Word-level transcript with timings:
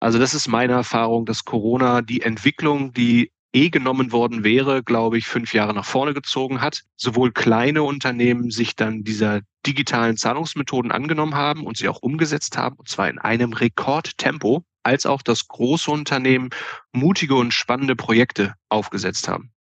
Also 0.00 0.18
das 0.18 0.32
ist 0.32 0.48
meine 0.48 0.72
Erfahrung, 0.72 1.26
dass 1.26 1.44
Corona 1.44 2.00
die 2.00 2.22
Entwicklung, 2.22 2.92
die 2.94 3.30
eh 3.52 3.68
genommen 3.68 4.12
worden 4.12 4.44
wäre, 4.44 4.82
glaube 4.82 5.18
ich, 5.18 5.26
fünf 5.26 5.52
Jahre 5.52 5.74
nach 5.74 5.84
vorne 5.84 6.14
gezogen 6.14 6.60
hat. 6.60 6.82
Sowohl 6.96 7.32
kleine 7.32 7.82
Unternehmen 7.82 8.50
sich 8.50 8.76
dann 8.76 9.04
dieser 9.04 9.40
digitalen 9.66 10.16
Zahlungsmethoden 10.16 10.90
angenommen 10.90 11.34
haben 11.34 11.66
und 11.66 11.76
sie 11.76 11.88
auch 11.88 11.98
umgesetzt 12.00 12.56
haben, 12.56 12.76
und 12.76 12.88
zwar 12.88 13.10
in 13.10 13.18
einem 13.18 13.52
Rekordtempo, 13.52 14.64
als 14.82 15.04
auch 15.04 15.20
das 15.20 15.46
große 15.48 15.90
Unternehmen 15.90 16.48
mutige 16.92 17.34
und 17.34 17.52
spannende 17.52 17.96
Projekte 17.96 18.54
aufgesetzt 18.70 19.28
haben. 19.28 19.52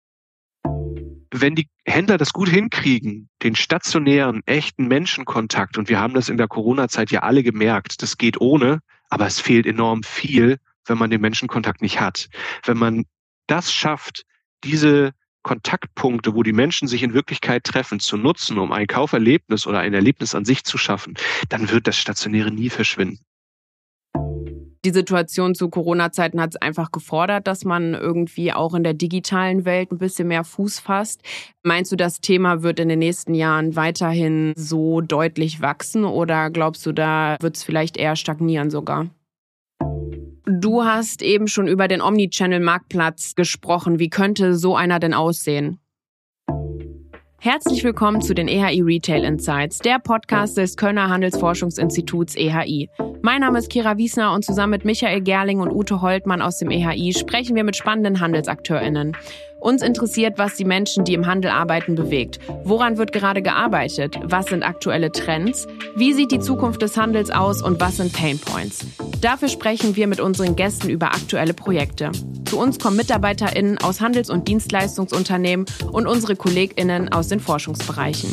Wenn 1.34 1.56
die 1.56 1.68
Händler 1.84 2.16
das 2.16 2.32
gut 2.32 2.48
hinkriegen, 2.48 3.28
den 3.42 3.56
stationären, 3.56 4.42
echten 4.46 4.86
Menschenkontakt, 4.86 5.76
und 5.76 5.88
wir 5.88 5.98
haben 5.98 6.14
das 6.14 6.28
in 6.28 6.36
der 6.36 6.48
Corona-Zeit 6.48 7.10
ja 7.10 7.20
alle 7.20 7.42
gemerkt, 7.42 8.02
das 8.02 8.16
geht 8.16 8.40
ohne, 8.40 8.78
aber 9.08 9.26
es 9.26 9.40
fehlt 9.40 9.66
enorm 9.66 10.02
viel, 10.02 10.58
wenn 10.86 10.98
man 10.98 11.10
den 11.10 11.20
Menschenkontakt 11.20 11.82
nicht 11.82 12.00
hat. 12.00 12.28
Wenn 12.64 12.78
man 12.78 13.04
das 13.46 13.72
schafft, 13.72 14.24
diese 14.64 15.12
Kontaktpunkte, 15.42 16.34
wo 16.34 16.42
die 16.42 16.52
Menschen 16.52 16.88
sich 16.88 17.02
in 17.02 17.14
Wirklichkeit 17.14 17.64
treffen, 17.64 18.00
zu 18.00 18.16
nutzen, 18.16 18.58
um 18.58 18.72
ein 18.72 18.86
Kauferlebnis 18.86 19.66
oder 19.66 19.78
ein 19.80 19.94
Erlebnis 19.94 20.34
an 20.34 20.44
sich 20.44 20.64
zu 20.64 20.76
schaffen, 20.76 21.14
dann 21.48 21.70
wird 21.70 21.86
das 21.86 21.96
Stationäre 21.96 22.50
nie 22.50 22.70
verschwinden. 22.70 23.20
Die 24.84 24.90
Situation 24.90 25.54
zu 25.54 25.68
Corona-Zeiten 25.68 26.40
hat 26.40 26.50
es 26.54 26.62
einfach 26.62 26.92
gefordert, 26.92 27.46
dass 27.46 27.64
man 27.64 27.94
irgendwie 27.94 28.52
auch 28.52 28.74
in 28.74 28.84
der 28.84 28.94
digitalen 28.94 29.64
Welt 29.64 29.90
ein 29.90 29.98
bisschen 29.98 30.28
mehr 30.28 30.44
Fuß 30.44 30.78
fasst. 30.78 31.22
Meinst 31.64 31.90
du, 31.90 31.96
das 31.96 32.20
Thema 32.20 32.62
wird 32.62 32.78
in 32.78 32.88
den 32.88 33.00
nächsten 33.00 33.34
Jahren 33.34 33.74
weiterhin 33.74 34.52
so 34.56 35.00
deutlich 35.00 35.60
wachsen 35.60 36.04
oder 36.04 36.50
glaubst 36.50 36.86
du, 36.86 36.92
da 36.92 37.36
wird 37.40 37.56
es 37.56 37.64
vielleicht 37.64 37.96
eher 37.96 38.14
stagnieren 38.14 38.70
sogar? 38.70 39.08
Du 40.46 40.84
hast 40.84 41.22
eben 41.22 41.46
schon 41.46 41.68
über 41.68 41.88
den 41.88 42.00
Omnichannel-Marktplatz 42.00 43.34
gesprochen. 43.34 43.98
Wie 43.98 44.08
könnte 44.08 44.56
so 44.56 44.76
einer 44.76 44.98
denn 44.98 45.12
aussehen? 45.12 45.78
Herzlich 47.40 47.84
willkommen 47.84 48.20
zu 48.20 48.34
den 48.34 48.48
EHI 48.48 48.80
Retail 48.80 49.22
Insights, 49.22 49.78
der 49.78 50.00
Podcast 50.00 50.56
des 50.56 50.76
Kölner 50.76 51.08
Handelsforschungsinstituts 51.08 52.34
EHI. 52.34 52.90
Mein 53.22 53.42
Name 53.42 53.60
ist 53.60 53.70
Kira 53.70 53.96
Wiesner 53.96 54.32
und 54.32 54.44
zusammen 54.44 54.72
mit 54.72 54.84
Michael 54.84 55.20
Gerling 55.20 55.60
und 55.60 55.70
Ute 55.70 56.02
Holtmann 56.02 56.42
aus 56.42 56.58
dem 56.58 56.72
EHI 56.72 57.14
sprechen 57.16 57.54
wir 57.54 57.62
mit 57.62 57.76
spannenden 57.76 58.18
HandelsakteurInnen. 58.18 59.16
Uns 59.60 59.82
interessiert, 59.82 60.38
was 60.38 60.54
die 60.54 60.64
Menschen, 60.64 61.04
die 61.04 61.14
im 61.14 61.26
Handel 61.26 61.50
arbeiten, 61.50 61.96
bewegt. 61.96 62.38
Woran 62.62 62.96
wird 62.96 63.12
gerade 63.12 63.42
gearbeitet? 63.42 64.16
Was 64.22 64.46
sind 64.46 64.62
aktuelle 64.62 65.10
Trends? 65.10 65.66
Wie 65.96 66.12
sieht 66.12 66.30
die 66.30 66.38
Zukunft 66.38 66.80
des 66.80 66.96
Handels 66.96 67.30
aus 67.30 67.60
und 67.60 67.80
was 67.80 67.96
sind 67.96 68.12
Pain 68.12 68.38
Points? 68.38 68.86
Dafür 69.20 69.48
sprechen 69.48 69.96
wir 69.96 70.06
mit 70.06 70.20
unseren 70.20 70.54
Gästen 70.54 70.88
über 70.88 71.06
aktuelle 71.06 71.54
Projekte. 71.54 72.12
Zu 72.44 72.58
uns 72.58 72.78
kommen 72.78 72.96
MitarbeiterInnen 72.96 73.78
aus 73.78 74.00
Handels- 74.00 74.30
und 74.30 74.46
Dienstleistungsunternehmen 74.46 75.66
und 75.90 76.06
unsere 76.06 76.36
KollegInnen 76.36 77.12
aus 77.12 77.26
den 77.26 77.40
Forschungsbereichen. 77.40 78.30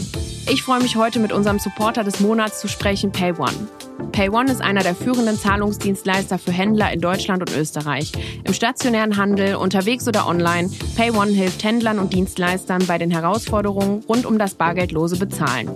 Ich 0.47 0.61
freue 0.61 0.81
mich 0.81 0.95
heute 0.95 1.19
mit 1.19 1.33
unserem 1.33 1.57
Supporter 1.57 2.03
des 2.03 2.19
Monats 2.19 2.61
zu 2.61 2.67
sprechen, 2.67 3.11
PayOne. 3.11 3.67
PayOne 4.11 4.51
ist 4.51 4.61
einer 4.61 4.83
der 4.83 4.95
führenden 4.95 5.37
Zahlungsdienstleister 5.37 6.37
für 6.37 6.51
Händler 6.51 6.93
in 6.93 7.01
Deutschland 7.01 7.41
und 7.41 7.57
Österreich. 7.57 8.11
Im 8.43 8.53
stationären 8.53 9.17
Handel, 9.17 9.55
unterwegs 9.55 10.07
oder 10.07 10.27
online, 10.27 10.69
PayOne 10.95 11.14
hilft 11.23 11.63
Händlern 11.63 11.99
und 11.99 12.13
Dienstleistern 12.13 12.85
bei 12.85 12.97
den 12.97 13.09
Herausforderungen 13.09 14.03
rund 14.07 14.25
um 14.25 14.37
das 14.37 14.55
bargeldlose 14.55 15.17
Bezahlen. 15.17 15.69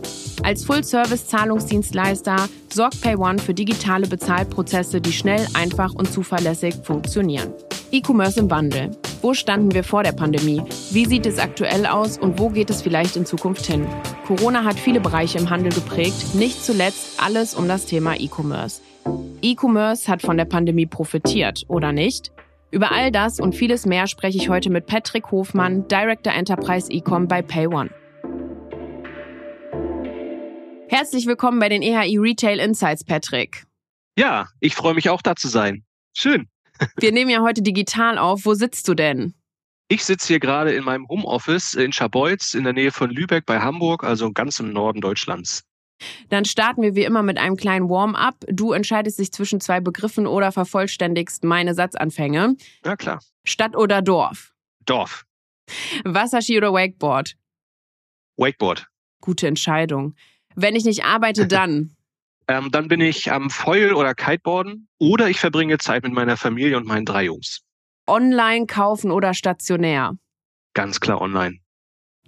Als 0.43 0.65
Full-Service-Zahlungsdienstleister 0.65 2.49
sorgt 2.71 3.01
PayOne 3.01 3.39
für 3.39 3.53
digitale 3.53 4.07
Bezahlprozesse, 4.07 5.01
die 5.01 5.13
schnell, 5.13 5.47
einfach 5.53 5.93
und 5.93 6.11
zuverlässig 6.11 6.75
funktionieren. 6.83 7.53
E-Commerce 7.91 8.39
im 8.39 8.51
Wandel. 8.51 8.91
Wo 9.21 9.33
standen 9.33 9.73
wir 9.73 9.83
vor 9.83 10.03
der 10.03 10.11
Pandemie? 10.11 10.61
Wie 10.91 11.05
sieht 11.05 11.25
es 11.25 11.39
aktuell 11.39 11.85
aus 11.85 12.17
und 12.17 12.37
wo 12.37 12.49
geht 12.49 12.69
es 12.69 12.81
vielleicht 12.81 13.15
in 13.15 13.25
Zukunft 13.25 13.65
hin? 13.65 13.88
Corona 14.28 14.63
hat 14.63 14.79
viele 14.79 14.99
Bereiche 14.99 15.39
im 15.39 15.49
Handel 15.49 15.72
geprägt, 15.72 16.35
nicht 16.35 16.63
zuletzt 16.63 17.22
alles 17.23 17.55
um 17.55 17.67
das 17.67 17.85
Thema 17.85 18.16
E-Commerce. 18.19 18.81
E-Commerce 19.41 20.11
hat 20.11 20.22
von 20.22 20.38
der 20.38 20.45
Pandemie 20.45 20.85
profitiert, 20.85 21.63
oder 21.67 21.91
nicht? 21.91 22.31
Über 22.72 22.91
all 22.91 23.12
das 23.12 23.40
und 23.40 23.56
vieles 23.56 23.88
mehr 23.88 24.06
spreche 24.06 24.38
ich 24.38 24.50
heute 24.50 24.69
mit 24.69 24.85
Patrick 24.85 25.31
Hofmann, 25.31 25.88
Director 25.88 26.31
Enterprise 26.31 26.91
Ecom 26.91 27.28
bei 27.28 27.41
PayOne. 27.41 27.90
Herzlich 30.88 31.25
willkommen 31.25 31.59
bei 31.59 31.69
den 31.69 31.81
EHI 31.81 32.18
Retail 32.18 32.59
Insights, 32.59 33.03
Patrick. 33.03 33.66
Ja, 34.16 34.47
ich 34.59 34.75
freue 34.75 34.94
mich 34.94 35.09
auch 35.09 35.22
da 35.24 35.35
zu 35.35 35.47
sein. 35.47 35.84
Schön. 36.16 36.47
Wir 36.97 37.12
nehmen 37.12 37.31
ja 37.31 37.41
heute 37.41 37.62
digital 37.63 38.18
auf. 38.18 38.46
Wo 38.46 38.53
sitzt 38.53 38.88
du 38.88 38.94
denn? 38.94 39.34
Ich 39.88 40.03
sitze 40.06 40.28
hier 40.28 40.40
gerade 40.40 40.72
in 40.72 40.84
meinem 40.84 41.08
Homeoffice 41.08 41.74
in 41.74 41.91
Scharbeutz 41.91 42.53
in 42.53 42.63
der 42.63 42.74
Nähe 42.74 42.91
von 42.91 43.09
Lübeck 43.09 43.47
bei 43.47 43.59
Hamburg, 43.59 44.03
also 44.03 44.31
ganz 44.31 44.59
im 44.59 44.72
Norden 44.72 45.02
Deutschlands. 45.02 45.63
Dann 46.29 46.45
starten 46.45 46.81
wir 46.81 46.95
wie 46.95 47.03
immer 47.03 47.23
mit 47.23 47.37
einem 47.37 47.55
kleinen 47.55 47.89
Warm-up. 47.89 48.45
Du 48.47 48.71
entscheidest 48.71 49.19
dich 49.19 49.31
zwischen 49.31 49.61
zwei 49.61 49.79
Begriffen 49.79 50.27
oder 50.27 50.51
vervollständigst 50.51 51.43
meine 51.43 51.73
Satzanfänge. 51.73 52.55
Ja, 52.85 52.95
klar. 52.95 53.21
Stadt 53.45 53.75
oder 53.75 54.01
Dorf? 54.01 54.53
Dorf. 54.85 55.25
Wasserski 56.03 56.57
oder 56.57 56.73
Wakeboard? 56.73 57.35
Wakeboard. 58.37 58.87
Gute 59.21 59.47
Entscheidung. 59.47 60.15
Wenn 60.55 60.75
ich 60.75 60.85
nicht 60.85 61.03
arbeite, 61.03 61.47
dann? 61.47 61.95
ähm, 62.47 62.71
dann 62.71 62.87
bin 62.87 62.99
ich 63.01 63.31
am 63.31 63.49
Foil- 63.49 63.93
oder 63.93 64.16
Kiteboarden 64.16 64.87
oder 64.97 65.29
ich 65.29 65.39
verbringe 65.39 65.77
Zeit 65.77 66.03
mit 66.03 66.13
meiner 66.13 66.35
Familie 66.37 66.77
und 66.77 66.87
meinen 66.87 67.05
drei 67.05 67.25
Jungs. 67.25 67.61
Online 68.07 68.66
kaufen 68.66 69.11
oder 69.11 69.33
stationär? 69.35 70.13
Ganz 70.73 70.99
klar 70.99 71.21
online. 71.21 71.59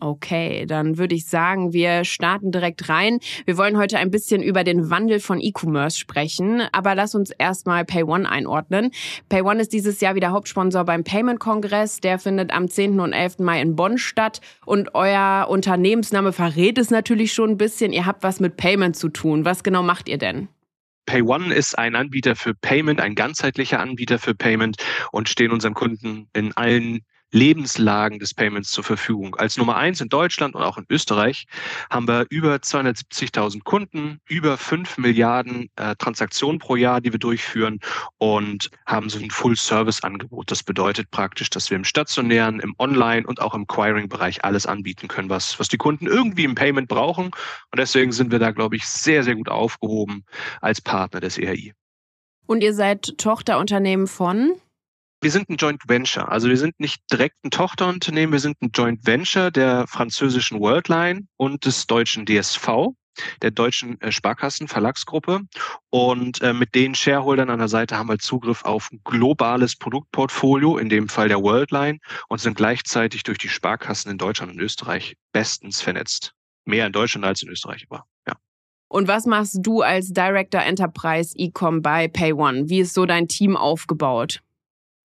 Okay, 0.04 0.66
dann 0.66 0.98
würde 0.98 1.14
ich 1.14 1.28
sagen, 1.28 1.74
wir 1.74 2.06
starten 2.06 2.52
direkt 2.52 2.90
rein. 2.90 3.20
Wir 3.46 3.56
wollen 3.56 3.78
heute 3.78 4.00
ein 4.00 4.10
bisschen 4.10 4.42
über 4.42 4.64
den 4.64 4.90
Wandel 4.90 5.20
von 5.20 5.40
E-Commerce 5.40 6.00
sprechen, 6.00 6.64
aber 6.72 6.96
lass 6.96 7.14
uns 7.14 7.30
erstmal 7.30 7.86
PayOne 7.86 8.28
einordnen. 8.28 8.90
PayOne 9.30 9.62
ist 9.62 9.74
dieses 9.74 10.02
Jahr 10.02 10.16
wieder 10.16 10.32
Hauptsponsor 10.32 10.86
beim 10.86 11.04
Payment 11.04 11.40
Kongress. 11.40 12.00
Der 12.00 12.18
findet 12.18 12.52
am 12.52 12.68
10. 12.68 13.00
und 13.00 13.14
11. 13.14 13.40
Mai 13.40 13.62
in 13.62 13.76
Bonn 13.76 14.00
statt 14.00 14.42
und 14.66 14.96
euer 14.96 15.46
Unternehmensname 15.48 16.34
verrät 16.34 16.80
es 16.80 16.90
natürlich 16.90 17.32
schon 17.32 17.52
ein 17.52 17.58
bisschen. 17.58 17.94
Ihr 17.94 18.08
habt 18.08 18.24
was 18.24 18.40
mit 18.40 18.58
Payment 18.58 18.96
zu 18.96 19.10
tun. 19.10 19.46
Was 19.46 19.62
genau 19.62 19.84
macht 19.84 20.10
ihr 20.10 20.18
denn? 20.18 20.48
PayOne 21.06 21.54
ist 21.54 21.78
ein 21.78 21.96
Anbieter 21.96 22.36
für 22.36 22.56
Payment, 22.56 23.02
ein 23.02 23.14
ganzheitlicher 23.14 23.80
Anbieter 23.80 24.18
für 24.18 24.34
Payment 24.34 24.78
und 25.12 25.30
stehen 25.30 25.52
unseren 25.52 25.76
Kunden 25.76 26.28
in 26.34 26.58
allen 26.58 27.02
Lebenslagen 27.32 28.20
des 28.20 28.34
Payments 28.34 28.72
zur 28.72 28.84
Verfügung. 28.84 29.36
Als 29.36 29.58
Nummer 29.58 29.78
eins 29.78 30.02
in 30.02 30.10
Deutschland 30.10 30.56
und 30.56 30.62
auch 30.62 30.78
in 30.78 30.86
Österreich 30.90 31.46
haben 31.90 32.08
wir 32.08 32.26
über 32.30 32.56
270.000 32.56 33.64
Kunden, 33.64 34.20
über 34.28 34.58
5 34.58 34.98
Milliarden 34.98 35.70
äh, 35.76 35.96
Transaktionen 35.96 36.60
pro 36.60 36.76
Jahr, 36.76 37.02
die 37.02 37.12
wir 37.12 37.20
durchführen 37.20 37.80
und 38.18 38.70
haben 38.86 39.10
so 39.10 39.20
ein 39.20 39.32
Full-Service-Angebot. 39.32 40.52
Das 40.52 40.64
bedeutet 40.64 41.12
praktisch, 41.12 41.50
dass 41.50 41.70
wir 41.70 41.78
im 41.78 41.84
stationären, 41.84 42.60
im 42.60 42.76
Online- 42.80 43.26
und 43.26 43.42
auch 43.42 43.54
im 43.54 43.64
Acquiring-Bereich 43.64 44.44
alles 44.44 44.66
anbieten 44.66 45.08
können, 45.08 45.30
was, 45.30 45.60
was 45.60 45.68
die 45.68 45.78
Kunden 45.78 46.08
irgendwie 46.08 46.44
im 46.44 46.56
Payment 46.56 46.88
brauchen. 46.88 47.26
Und 47.26 47.78
deswegen 47.78 48.12
sind 48.12 48.32
wir 48.32 48.40
da, 48.40 48.52
glaube 48.52 48.76
ich, 48.76 48.86
sehr, 48.86 49.24
sehr 49.24 49.36
gut 49.36 49.50
aufgehoben 49.50 50.26
als 50.60 50.82
Partner 50.82 51.20
des 51.20 51.38
ERI. 51.38 51.74
Und 52.46 52.64
ihr 52.64 52.74
seid 52.74 53.18
Tochterunternehmen 53.18 54.08
von? 54.08 54.56
Wir 55.24 55.30
sind 55.30 55.50
ein 55.50 55.58
Joint 55.58 55.84
Venture. 55.88 56.30
Also 56.30 56.50
wir 56.50 56.58
sind 56.58 56.80
nicht 56.80 57.04
direkt 57.12 57.46
ein 57.46 57.52
Tochterunternehmen, 57.52 58.34
wir 58.34 58.40
sind 58.40 58.60
ein 58.60 58.72
Joint 58.74 59.06
Venture 59.06 59.52
der 59.52 59.86
französischen 59.86 60.60
Worldline 60.60 61.28
und 61.38 61.64
des 61.64 61.86
deutschen 61.86 62.26
DSV, 62.26 62.96
der 63.44 63.52
deutschen 63.52 64.02
äh, 64.02 64.12
Sparkassen 64.12 64.68
Verlagsgruppe. 64.68 65.42
Und 65.92 66.42
äh, 66.42 66.54
mit 66.54 66.74
den 66.74 66.96
Shareholdern 66.96 67.52
an 67.52 67.60
der 67.60 67.68
Seite 67.68 68.00
haben 68.00 68.10
wir 68.10 68.18
Zugriff 68.18 68.66
auf 68.66 68.90
globales 69.04 69.76
Produktportfolio, 69.76 70.80
in 70.80 70.90
dem 70.90 71.08
Fall 71.08 71.28
der 71.28 71.44
Worldline, 71.44 72.00
und 72.28 72.42
sind 72.42 72.58
gleichzeitig 72.58 73.22
durch 73.22 73.38
die 73.38 73.50
Sparkassen 73.50 74.10
in 74.10 74.18
Deutschland 74.18 74.54
und 74.54 74.60
Österreich 74.60 75.18
bestens 75.34 75.82
vernetzt. 75.82 76.34
Mehr 76.66 76.88
in 76.88 76.94
Deutschland 76.94 77.26
als 77.26 77.44
in 77.44 77.50
Österreich, 77.50 77.86
aber 77.88 78.06
ja. 78.28 78.34
Und 78.88 79.08
was 79.08 79.28
machst 79.28 79.60
du 79.62 79.82
als 79.82 80.14
Director 80.14 80.64
Enterprise 80.64 81.36
Ecom 81.38 81.84
bei 81.84 82.08
PayOne? 82.08 82.70
Wie 82.70 82.80
ist 82.80 82.96
so 82.96 83.06
dein 83.06 83.28
Team 83.28 83.56
aufgebaut? 83.56 84.42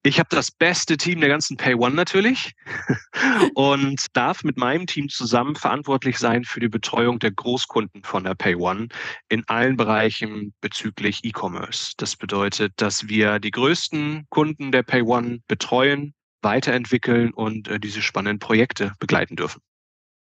Ich 0.06 0.20
habe 0.20 0.28
das 0.30 0.52
beste 0.52 0.96
Team 0.96 1.18
der 1.18 1.28
ganzen 1.28 1.56
Pay 1.56 1.74
One 1.74 1.96
natürlich 1.96 2.52
und 3.54 4.06
darf 4.12 4.44
mit 4.44 4.56
meinem 4.56 4.86
Team 4.86 5.08
zusammen 5.08 5.56
verantwortlich 5.56 6.18
sein 6.18 6.44
für 6.44 6.60
die 6.60 6.68
Betreuung 6.68 7.18
der 7.18 7.32
Großkunden 7.32 8.04
von 8.04 8.22
der 8.22 8.36
Pay 8.36 8.54
One 8.54 8.86
in 9.28 9.42
allen 9.48 9.76
Bereichen 9.76 10.54
bezüglich 10.60 11.24
E-Commerce. 11.24 11.94
Das 11.96 12.14
bedeutet, 12.14 12.72
dass 12.76 13.08
wir 13.08 13.40
die 13.40 13.50
größten 13.50 14.26
Kunden 14.30 14.70
der 14.70 14.84
Pay 14.84 15.02
One 15.02 15.40
betreuen, 15.48 16.14
weiterentwickeln 16.40 17.32
und 17.32 17.66
äh, 17.66 17.80
diese 17.80 18.00
spannenden 18.00 18.38
Projekte 18.38 18.92
begleiten 19.00 19.34
dürfen. 19.34 19.60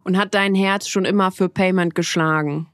Und 0.03 0.17
hat 0.17 0.33
dein 0.33 0.55
Herz 0.55 0.89
schon 0.89 1.05
immer 1.05 1.31
für 1.31 1.47
Payment 1.47 1.95
geschlagen? 1.95 2.67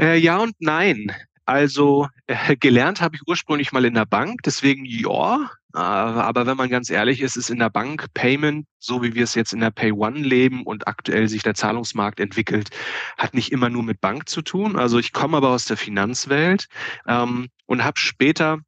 Äh, 0.00 0.18
ja 0.18 0.38
und 0.38 0.56
nein. 0.58 1.12
Also 1.46 2.08
äh, 2.26 2.56
gelernt 2.56 3.00
habe 3.00 3.16
ich 3.16 3.22
ursprünglich 3.26 3.72
mal 3.72 3.84
in 3.84 3.94
der 3.94 4.06
Bank, 4.06 4.42
deswegen 4.44 4.84
ja. 4.84 5.50
Äh, 5.74 5.78
aber 5.78 6.46
wenn 6.46 6.56
man 6.56 6.70
ganz 6.70 6.90
ehrlich 6.90 7.20
ist, 7.20 7.36
ist 7.36 7.50
in 7.50 7.58
der 7.58 7.70
Bank 7.70 8.06
Payment, 8.14 8.66
so 8.78 9.02
wie 9.02 9.14
wir 9.14 9.24
es 9.24 9.34
jetzt 9.34 9.52
in 9.52 9.60
der 9.60 9.70
Pay 9.70 9.92
One 9.92 10.20
leben 10.20 10.62
und 10.64 10.86
aktuell 10.88 11.28
sich 11.28 11.42
der 11.42 11.54
Zahlungsmarkt 11.54 12.20
entwickelt, 12.20 12.70
hat 13.18 13.34
nicht 13.34 13.52
immer 13.52 13.70
nur 13.70 13.82
mit 13.82 14.00
Bank 14.00 14.28
zu 14.28 14.42
tun. 14.42 14.76
Also 14.76 14.98
ich 14.98 15.12
komme 15.12 15.36
aber 15.36 15.50
aus 15.50 15.64
der 15.64 15.76
Finanzwelt 15.76 16.68
ähm, 17.06 17.48
und 17.66 17.84
habe 17.84 17.98
später 17.98 18.58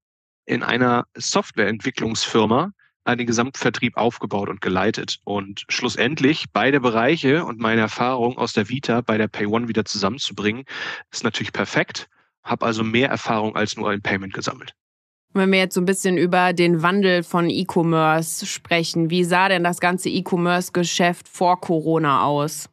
in 0.47 0.63
einer 0.63 1.07
Softwareentwicklungsfirma 1.15 2.73
den 3.15 3.27
Gesamtvertrieb 3.27 3.97
aufgebaut 3.97 4.49
und 4.49 4.61
geleitet. 4.61 5.19
Und 5.23 5.65
schlussendlich 5.69 6.47
beide 6.53 6.81
Bereiche 6.81 7.45
und 7.45 7.61
meine 7.61 7.83
Erfahrung 7.83 8.37
aus 8.37 8.53
der 8.53 8.69
Vita 8.69 9.01
bei 9.01 9.17
der 9.17 9.29
Pay 9.29 9.47
One 9.47 9.69
wieder 9.69 9.85
zusammenzubringen, 9.85 10.65
ist 11.13 11.23
natürlich 11.23 11.53
perfekt. 11.53 12.09
Habe 12.47 12.65
also 12.65 12.83
mehr 12.83 13.11
Erfahrung 13.11 13.55
als 13.57 13.77
nur 13.77 13.91
ein 13.91 14.01
Payment 14.01 14.33
gesammelt. 14.33 14.73
Wenn 15.35 15.53
wir 15.53 15.59
jetzt 15.59 15.75
so 15.75 15.83
ein 15.83 15.87
bisschen 15.87 16.17
über 16.17 16.55
den 16.55 16.83
Wandel 16.83 17.23
von 17.23 17.51
E-Commerce 17.51 18.47
sprechen, 18.47 19.11
wie 19.11 19.25
sah 19.25 19.49
denn 19.51 19.65
das 19.65 19.81
ganze 19.81 20.09
E-Commerce-Geschäft 20.09 21.29
vor 21.29 21.61
Corona 21.61 22.25
aus? 22.25 22.71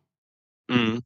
Mhm. 0.69 1.01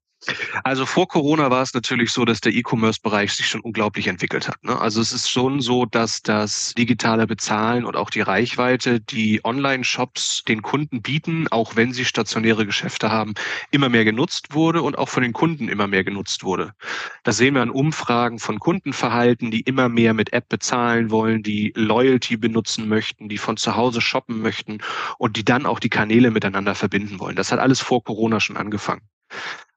Also 0.64 0.86
vor 0.86 1.08
Corona 1.08 1.52
war 1.52 1.62
es 1.62 1.74
natürlich 1.74 2.12
so, 2.12 2.26
dass 2.26 2.42
der 2.42 2.54
E-Commerce-Bereich 2.54 3.34
sich 3.34 3.48
schon 3.48 3.62
unglaublich 3.62 4.08
entwickelt 4.08 4.48
hat. 4.48 4.62
Ne? 4.64 4.80
Also 4.80 5.00
es 5.00 5.14
ist 5.14 5.30
schon 5.30 5.62
so, 5.62 5.86
dass 5.86 6.22
das 6.22 6.74
digitale 6.76 7.28
Bezahlen 7.28 7.86
und 7.86 7.96
auch 7.96 8.10
die 8.10 8.22
Reichweite, 8.22 9.00
die 9.00 9.42
Online-Shops 9.44 10.44
den 10.48 10.64
Kunden 10.64 11.02
bieten, 11.02 11.48
auch 11.50 11.76
wenn 11.76 11.94
sie 11.94 12.04
stationäre 12.04 12.66
Geschäfte 12.66 13.12
haben, 13.12 13.36
immer 13.72 13.90
mehr 13.90 14.06
genutzt 14.06 14.54
wurde 14.54 14.82
und 14.82 14.98
auch 14.98 15.10
von 15.10 15.24
den 15.24 15.34
Kunden 15.34 15.70
immer 15.70 15.88
mehr 15.88 16.04
genutzt 16.04 16.44
wurde. 16.44 16.74
Das 17.24 17.38
sehen 17.38 17.54
wir 17.54 17.62
an 17.62 17.70
Umfragen 17.70 18.40
von 18.40 18.60
Kundenverhalten, 18.60 19.52
die 19.52 19.62
immer 19.62 19.88
mehr 19.88 20.14
mit 20.14 20.34
App 20.34 20.50
bezahlen 20.50 21.12
wollen, 21.12 21.44
die 21.44 21.74
Loyalty 21.76 22.38
benutzen 22.38 22.88
möchten, 22.88 23.30
die 23.30 23.38
von 23.38 23.58
zu 23.58 23.76
Hause 23.76 24.02
shoppen 24.02 24.42
möchten 24.42 24.80
und 25.20 25.38
die 25.38 25.46
dann 25.46 25.66
auch 25.66 25.80
die 25.80 25.90
Kanäle 25.90 26.32
miteinander 26.32 26.76
verbinden 26.76 27.20
wollen. 27.20 27.36
Das 27.36 27.52
hat 27.52 27.60
alles 27.60 27.80
vor 27.80 28.04
Corona 28.04 28.40
schon 28.40 28.58
angefangen 28.58 29.02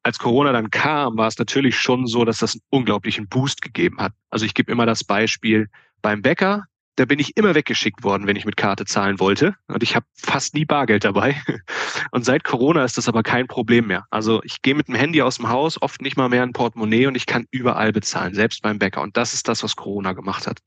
als 0.02 0.18
Corona 0.18 0.52
dann 0.52 0.70
kam, 0.70 1.16
war 1.16 1.28
es 1.28 1.38
natürlich 1.38 1.78
schon 1.78 2.06
so, 2.06 2.24
dass 2.24 2.38
das 2.38 2.54
einen 2.54 2.62
unglaublichen 2.70 3.28
Boost 3.28 3.62
gegeben 3.62 3.98
hat. 3.98 4.12
Also 4.30 4.46
ich 4.46 4.54
gebe 4.54 4.72
immer 4.72 4.86
das 4.86 5.04
Beispiel 5.04 5.68
beim 6.02 6.22
Bäcker, 6.22 6.64
da 7.00 7.06
bin 7.06 7.18
ich 7.18 7.34
immer 7.38 7.54
weggeschickt 7.54 8.02
worden, 8.02 8.26
wenn 8.26 8.36
ich 8.36 8.44
mit 8.44 8.58
Karte 8.58 8.84
zahlen 8.84 9.20
wollte. 9.20 9.54
Und 9.68 9.82
ich 9.82 9.96
habe 9.96 10.04
fast 10.14 10.54
nie 10.54 10.66
Bargeld 10.66 11.02
dabei. 11.02 11.40
Und 12.10 12.26
seit 12.26 12.44
Corona 12.44 12.84
ist 12.84 12.98
das 12.98 13.08
aber 13.08 13.22
kein 13.22 13.46
Problem 13.46 13.86
mehr. 13.86 14.04
Also 14.10 14.42
ich 14.44 14.60
gehe 14.60 14.74
mit 14.74 14.88
dem 14.88 14.96
Handy 14.96 15.22
aus 15.22 15.36
dem 15.36 15.48
Haus, 15.48 15.80
oft 15.80 16.02
nicht 16.02 16.18
mal 16.18 16.28
mehr 16.28 16.42
ein 16.42 16.52
Portemonnaie 16.52 17.06
und 17.06 17.14
ich 17.14 17.24
kann 17.24 17.46
überall 17.50 17.92
bezahlen, 17.92 18.34
selbst 18.34 18.60
beim 18.60 18.78
Bäcker. 18.78 19.00
Und 19.00 19.16
das 19.16 19.32
ist 19.32 19.48
das, 19.48 19.62
was 19.62 19.76
Corona 19.76 20.12
gemacht 20.12 20.46
hat. 20.46 20.58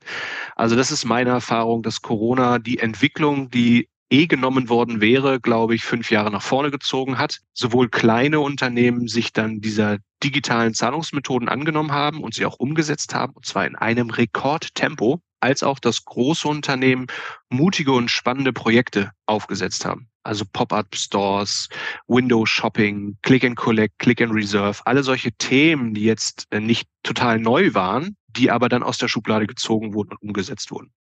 Also 0.56 0.74
das 0.74 0.90
ist 0.90 1.04
meine 1.04 1.30
Erfahrung, 1.30 1.82
dass 1.82 2.02
Corona 2.02 2.58
die 2.58 2.78
Entwicklung, 2.78 3.50
die 3.50 3.88
eh 4.14 4.26
genommen 4.26 4.68
worden 4.68 5.00
wäre, 5.00 5.40
glaube 5.40 5.74
ich, 5.74 5.84
fünf 5.84 6.10
Jahre 6.10 6.30
nach 6.30 6.42
vorne 6.42 6.70
gezogen 6.70 7.18
hat. 7.18 7.40
Sowohl 7.52 7.88
kleine 7.88 8.38
Unternehmen 8.38 9.08
sich 9.08 9.32
dann 9.32 9.60
dieser 9.60 9.98
digitalen 10.22 10.72
Zahlungsmethoden 10.72 11.48
angenommen 11.48 11.90
haben 11.90 12.22
und 12.22 12.32
sie 12.32 12.46
auch 12.46 12.54
umgesetzt 12.58 13.12
haben, 13.12 13.32
und 13.34 13.44
zwar 13.44 13.66
in 13.66 13.74
einem 13.74 14.10
Rekordtempo, 14.10 15.20
als 15.40 15.64
auch 15.64 15.80
das 15.80 16.04
große 16.04 16.46
Unternehmen 16.46 17.06
mutige 17.50 17.92
und 17.92 18.10
spannende 18.10 18.52
Projekte 18.52 19.10
aufgesetzt 19.26 19.84
haben. 19.84 20.08
Also 20.22 20.44
Pop-up-Stores, 20.50 21.68
Window-Shopping, 22.06 23.18
Click 23.22 23.44
and 23.44 23.56
Collect, 23.56 23.98
Click 23.98 24.22
and 24.22 24.32
Reserve, 24.32 24.80
alle 24.86 25.02
solche 25.02 25.32
Themen, 25.32 25.92
die 25.92 26.04
jetzt 26.04 26.46
nicht 26.52 26.88
total 27.02 27.40
neu 27.40 27.74
waren, 27.74 28.16
die 28.28 28.50
aber 28.50 28.68
dann 28.68 28.82
aus 28.84 28.96
der 28.96 29.08
Schublade 29.08 29.46
gezogen 29.46 29.92
wurden 29.92 30.12
und 30.12 30.22
umgesetzt 30.22 30.70
wurden. 30.70 30.92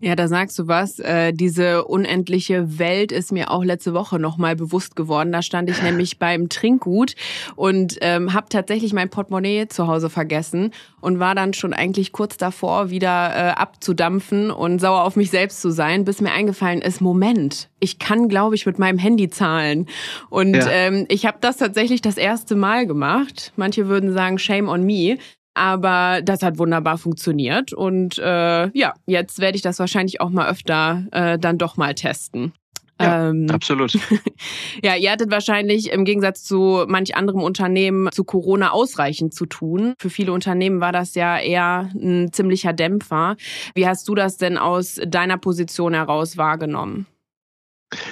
Ja, 0.00 0.14
da 0.14 0.28
sagst 0.28 0.58
du 0.58 0.68
was. 0.68 0.98
Äh, 1.00 1.32
diese 1.32 1.84
unendliche 1.84 2.78
Welt 2.78 3.10
ist 3.10 3.32
mir 3.32 3.50
auch 3.50 3.64
letzte 3.64 3.94
Woche 3.94 4.18
nochmal 4.18 4.54
bewusst 4.54 4.94
geworden. 4.94 5.32
Da 5.32 5.42
stand 5.42 5.70
ich 5.70 5.82
nämlich 5.82 6.18
beim 6.18 6.48
Trinkgut 6.48 7.14
und 7.56 7.98
ähm, 8.00 8.32
habe 8.32 8.48
tatsächlich 8.48 8.92
mein 8.92 9.10
Portemonnaie 9.10 9.66
zu 9.68 9.88
Hause 9.88 10.08
vergessen 10.10 10.72
und 11.00 11.18
war 11.18 11.34
dann 11.34 11.52
schon 11.52 11.72
eigentlich 11.72 12.12
kurz 12.12 12.36
davor, 12.36 12.90
wieder 12.90 13.08
äh, 13.34 13.50
abzudampfen 13.50 14.50
und 14.50 14.80
sauer 14.80 15.04
auf 15.04 15.16
mich 15.16 15.30
selbst 15.30 15.60
zu 15.60 15.70
sein, 15.70 16.04
bis 16.04 16.20
mir 16.20 16.32
eingefallen 16.32 16.80
ist, 16.80 17.00
Moment, 17.00 17.68
ich 17.80 17.98
kann, 17.98 18.28
glaube 18.28 18.54
ich, 18.54 18.66
mit 18.66 18.78
meinem 18.78 18.98
Handy 18.98 19.30
zahlen. 19.30 19.86
Und 20.30 20.54
ja. 20.54 20.68
ähm, 20.68 21.06
ich 21.08 21.26
habe 21.26 21.38
das 21.40 21.56
tatsächlich 21.56 22.02
das 22.02 22.16
erste 22.16 22.54
Mal 22.56 22.86
gemacht. 22.86 23.52
Manche 23.56 23.88
würden 23.88 24.12
sagen, 24.12 24.38
shame 24.38 24.68
on 24.68 24.84
me. 24.84 25.18
Aber 25.54 26.20
das 26.22 26.42
hat 26.42 26.58
wunderbar 26.58 26.98
funktioniert. 26.98 27.72
Und 27.72 28.18
äh, 28.18 28.70
ja, 28.72 28.94
jetzt 29.06 29.40
werde 29.40 29.56
ich 29.56 29.62
das 29.62 29.78
wahrscheinlich 29.78 30.20
auch 30.20 30.30
mal 30.30 30.48
öfter 30.48 31.06
äh, 31.10 31.38
dann 31.38 31.58
doch 31.58 31.76
mal 31.76 31.94
testen. 31.94 32.52
Ja, 33.00 33.28
ähm, 33.28 33.46
absolut. 33.50 33.92
ja, 34.82 34.96
ihr 34.96 35.10
hattet 35.10 35.30
wahrscheinlich 35.30 35.92
im 35.92 36.04
Gegensatz 36.04 36.42
zu 36.42 36.84
manch 36.88 37.14
anderem 37.14 37.42
Unternehmen 37.42 38.10
zu 38.12 38.24
Corona 38.24 38.72
ausreichend 38.72 39.34
zu 39.34 39.46
tun. 39.46 39.94
Für 39.98 40.10
viele 40.10 40.32
Unternehmen 40.32 40.80
war 40.80 40.92
das 40.92 41.14
ja 41.14 41.38
eher 41.38 41.90
ein 41.94 42.32
ziemlicher 42.32 42.72
Dämpfer. 42.72 43.36
Wie 43.74 43.86
hast 43.86 44.08
du 44.08 44.14
das 44.14 44.36
denn 44.36 44.58
aus 44.58 45.00
deiner 45.06 45.38
Position 45.38 45.94
heraus 45.94 46.36
wahrgenommen? 46.36 47.06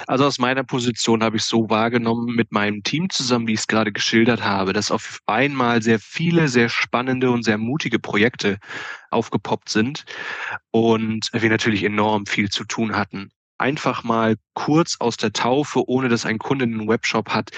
Also 0.07 0.25
aus 0.25 0.39
meiner 0.39 0.63
Position 0.63 1.23
habe 1.23 1.37
ich 1.37 1.43
so 1.43 1.69
wahrgenommen 1.69 2.35
mit 2.35 2.51
meinem 2.51 2.83
Team 2.83 3.09
zusammen, 3.09 3.47
wie 3.47 3.53
ich 3.53 3.59
es 3.59 3.67
gerade 3.67 3.91
geschildert 3.91 4.43
habe, 4.43 4.73
dass 4.73 4.91
auf 4.91 5.19
einmal 5.25 5.81
sehr 5.81 5.99
viele, 5.99 6.47
sehr 6.47 6.69
spannende 6.69 7.29
und 7.29 7.43
sehr 7.43 7.57
mutige 7.57 7.99
Projekte 7.99 8.57
aufgepoppt 9.11 9.69
sind 9.69 10.05
und 10.71 11.29
wir 11.33 11.49
natürlich 11.49 11.83
enorm 11.83 12.25
viel 12.25 12.49
zu 12.49 12.63
tun 12.63 12.95
hatten. 12.95 13.29
Einfach 13.59 14.03
mal 14.03 14.35
kurz 14.53 14.97
aus 14.99 15.17
der 15.17 15.33
Taufe, 15.33 15.87
ohne 15.87 16.09
dass 16.09 16.25
ein 16.25 16.37
Kunde 16.37 16.65
einen 16.65 16.87
Webshop 16.87 17.29
hat, 17.29 17.51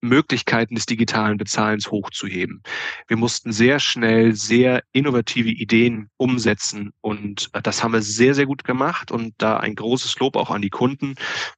Möglichkeiten 0.00 0.74
des 0.74 0.86
digitalen 0.86 1.36
Bezahlens 1.36 1.90
hochzuheben. 1.90 2.62
Wir 3.08 3.16
mussten 3.16 3.52
sehr 3.52 3.80
schnell 3.80 4.34
sehr 4.34 4.82
innovative 4.92 5.50
Ideen 5.50 6.10
umsetzen 6.16 6.92
und 7.00 7.50
das 7.62 7.82
haben 7.82 7.92
wir 7.92 8.02
sehr, 8.02 8.34
sehr 8.34 8.46
gut 8.46 8.64
gemacht 8.64 9.10
und 9.10 9.34
da 9.38 9.58
ein 9.58 9.74
großes 9.74 10.18
Lob 10.18 10.36
auch 10.36 10.50
an 10.50 10.62
die 10.62 10.70
Kunden, 10.70 11.14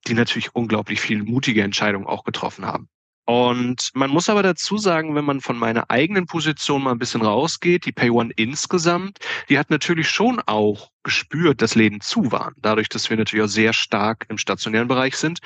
die 0.07 0.15
natürlich 0.15 0.55
unglaublich 0.55 1.01
viele 1.01 1.25
mutige 1.25 1.63
Entscheidungen 1.63 2.07
auch 2.07 2.25
getroffen 2.25 2.67
haben. 2.67 2.89
Und 3.25 3.91
man 3.95 4.11
muss 4.11 4.29
aber 4.29 4.43
dazu 4.43 4.79
sagen, 4.79 5.15
wenn 5.15 5.25
man 5.25 5.41
von 5.41 5.57
meiner 5.57 5.91
eigenen 5.91 6.27
Position 6.27 6.83
mal 6.83 6.91
ein 6.91 6.99
bisschen 6.99 7.23
rausgeht, 7.23 7.87
die 7.87 7.93
PayOne 7.93 8.33
insgesamt, 8.35 9.19
die 9.49 9.59
hat 9.59 9.71
natürlich 9.71 10.09
schon 10.09 10.41
auch 10.47 10.91
gespürt, 11.05 11.63
dass 11.63 11.77
Läden 11.77 12.01
zu 12.01 12.33
waren. 12.33 12.55
Dadurch, 12.59 12.89
dass 12.89 13.11
wir 13.11 13.17
natürlich 13.17 13.45
auch 13.45 13.49
sehr 13.49 13.73
stark 13.73 14.27
im 14.29 14.39
stationären 14.39 14.89
Bereich 14.89 15.17
sind, 15.17 15.39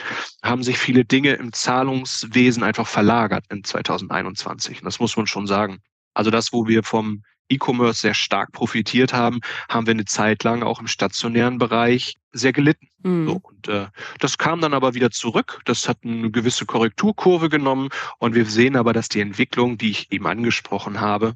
haben 0.42 0.62
sich 0.62 0.78
viele 0.78 1.04
Dinge 1.04 1.34
im 1.34 1.52
Zahlungswesen 1.52 2.62
einfach 2.62 2.86
verlagert 2.86 3.44
in 3.50 3.62
2021. 3.62 4.78
Und 4.80 4.84
das 4.86 4.98
muss 4.98 5.16
man 5.16 5.26
schon 5.26 5.46
sagen. 5.46 5.78
Also 6.14 6.30
das, 6.30 6.54
wo 6.54 6.66
wir 6.66 6.82
vom 6.82 7.22
E-Commerce 7.48 8.00
sehr 8.00 8.14
stark 8.14 8.52
profitiert 8.52 9.12
haben, 9.12 9.40
haben 9.68 9.86
wir 9.86 9.92
eine 9.92 10.04
Zeit 10.04 10.44
lang 10.44 10.62
auch 10.62 10.80
im 10.80 10.86
stationären 10.86 11.58
Bereich 11.58 12.16
sehr 12.32 12.52
gelitten. 12.52 12.88
Mhm. 13.02 13.26
So, 13.26 13.40
und 13.42 13.68
äh, 13.68 13.86
das 14.20 14.38
kam 14.38 14.60
dann 14.60 14.74
aber 14.74 14.94
wieder 14.94 15.10
zurück. 15.10 15.60
Das 15.64 15.88
hat 15.88 15.98
eine 16.04 16.30
gewisse 16.30 16.66
Korrekturkurve 16.66 17.48
genommen 17.48 17.88
und 18.18 18.34
wir 18.34 18.46
sehen 18.46 18.76
aber, 18.76 18.92
dass 18.92 19.08
die 19.08 19.20
Entwicklung, 19.20 19.78
die 19.78 19.90
ich 19.90 20.12
eben 20.12 20.26
angesprochen 20.26 21.00
habe, 21.00 21.34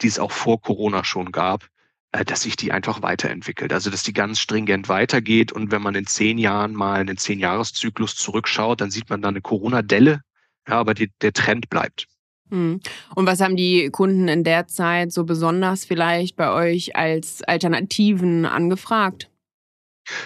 die 0.00 0.08
es 0.08 0.18
auch 0.18 0.32
vor 0.32 0.60
Corona 0.60 1.04
schon 1.04 1.32
gab, 1.32 1.68
äh, 2.12 2.24
dass 2.24 2.42
sich 2.42 2.56
die 2.56 2.72
einfach 2.72 3.02
weiterentwickelt. 3.02 3.72
Also 3.72 3.90
dass 3.90 4.02
die 4.02 4.12
ganz 4.12 4.38
stringent 4.38 4.88
weitergeht 4.88 5.52
und 5.52 5.70
wenn 5.70 5.82
man 5.82 5.94
in 5.94 6.06
zehn 6.06 6.38
Jahren 6.38 6.72
mal 6.74 7.00
einen 7.00 7.16
Zehn-Jahres-Zyklus 7.16 8.16
zurückschaut, 8.16 8.80
dann 8.80 8.90
sieht 8.90 9.10
man 9.10 9.22
da 9.22 9.28
eine 9.28 9.40
Corona-Delle, 9.40 10.22
ja, 10.68 10.74
aber 10.74 10.94
die, 10.94 11.10
der 11.20 11.32
Trend 11.32 11.68
bleibt. 11.70 12.06
Hm. 12.50 12.80
Und 13.14 13.26
was 13.26 13.40
haben 13.40 13.56
die 13.56 13.90
Kunden 13.90 14.28
in 14.28 14.44
der 14.44 14.66
Zeit 14.66 15.12
so 15.12 15.24
besonders 15.24 15.84
vielleicht 15.84 16.36
bei 16.36 16.52
euch 16.52 16.96
als 16.96 17.42
Alternativen 17.42 18.46
angefragt? 18.46 19.30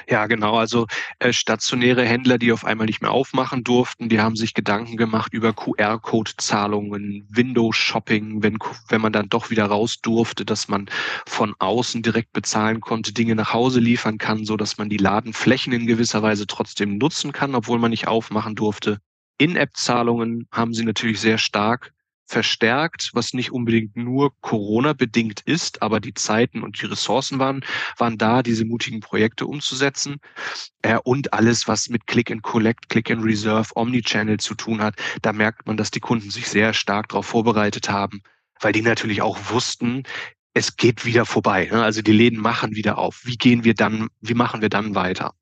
Ja, 0.09 0.27
genau. 0.27 0.57
Also 0.57 0.87
äh, 1.19 1.33
stationäre 1.33 2.05
Händler, 2.05 2.39
die 2.39 2.53
auf 2.53 2.65
einmal 2.65 2.87
nicht 2.87 3.03
mehr 3.03 3.11
aufmachen 3.11 3.65
durften, 3.65 4.09
die 4.09 4.21
haben 4.21 4.37
sich 4.37 4.55
Gedanken 4.55 4.97
gemacht 4.97 5.33
über 5.35 5.53
QR-Code-Zahlungen, 5.53 7.27
Window-Shopping, 7.31 8.43
wenn, 8.43 8.59
wenn 8.89 9.01
man 9.01 9.13
dann 9.13 9.29
doch 9.29 9.51
wieder 9.51 9.67
raus 9.67 10.01
durfte, 10.01 10.45
dass 10.45 10.69
man 10.69 10.89
von 11.27 11.55
außen 11.59 12.03
direkt 12.03 12.33
bezahlen 12.33 12.81
konnte, 12.81 13.13
Dinge 13.13 13.35
nach 13.35 13.53
Hause 13.53 13.81
liefern 13.81 14.19
kann, 14.19 14.45
so 14.45 14.57
dass 14.57 14.79
man 14.79 14.89
die 14.89 14.99
Ladenflächen 14.99 15.73
in 15.73 15.87
gewisser 15.87 16.23
Weise 16.23 16.47
trotzdem 16.47 16.99
nutzen 16.99 17.33
kann, 17.33 17.55
obwohl 17.55 17.79
man 17.79 17.91
nicht 17.91 18.09
aufmachen 18.09 18.55
durfte. 18.55 18.99
In-App-Zahlungen 19.39 20.47
haben 20.53 20.75
sie 20.75 20.85
natürlich 20.85 21.21
sehr 21.21 21.39
stark 21.39 21.93
verstärkt, 22.27 23.11
was 23.13 23.35
nicht 23.35 23.53
unbedingt 23.53 23.97
nur 23.97 24.33
Corona-bedingt 24.41 25.41
ist, 25.45 25.83
aber 25.83 26.01
die 26.01 26.15
Zeiten 26.15 26.63
und 26.63 26.81
die 26.81 26.87
Ressourcen 26.87 27.39
waren, 27.39 27.65
waren 27.99 28.19
da, 28.19 28.43
diese 28.43 28.65
mutigen 28.65 29.01
Projekte 29.01 29.47
umzusetzen. 29.47 30.17
Äh, 30.83 30.99
und 31.05 31.33
alles, 31.33 31.69
was 31.69 31.89
mit 31.89 32.07
Click 32.07 32.31
and 32.31 32.43
Collect, 32.43 32.89
Click 32.89 33.11
and 33.11 33.25
Reserve, 33.25 33.71
Omnichannel 33.75 34.39
zu 34.39 34.55
tun 34.55 34.83
hat, 34.83 34.97
da 35.21 35.33
merkt 35.33 35.67
man, 35.67 35.77
dass 35.77 35.91
die 35.91 36.01
Kunden 36.01 36.31
sich 36.31 36.49
sehr 36.49 36.73
stark 36.73 37.09
darauf 37.11 37.27
vorbereitet 37.27 37.91
haben, 37.91 38.23
weil 38.61 38.73
die 38.73 38.83
natürlich 38.83 39.23
auch 39.23 39.39
wussten, 39.51 40.05
es 40.55 40.77
geht 40.77 41.05
wieder 41.05 41.25
vorbei. 41.25 41.69
Ne? 41.71 41.83
Also 41.83 42.03
die 42.03 42.13
Läden 42.13 42.39
machen 42.39 42.75
wieder 42.75 42.99
auf. 42.99 43.23
Wie 43.25 43.37
gehen 43.37 43.65
wir 43.65 43.75
dann, 43.75 44.09
wie 44.21 44.35
machen 44.35 44.61
wir 44.61 44.69
dann 44.69 44.95
weiter? 44.95 45.35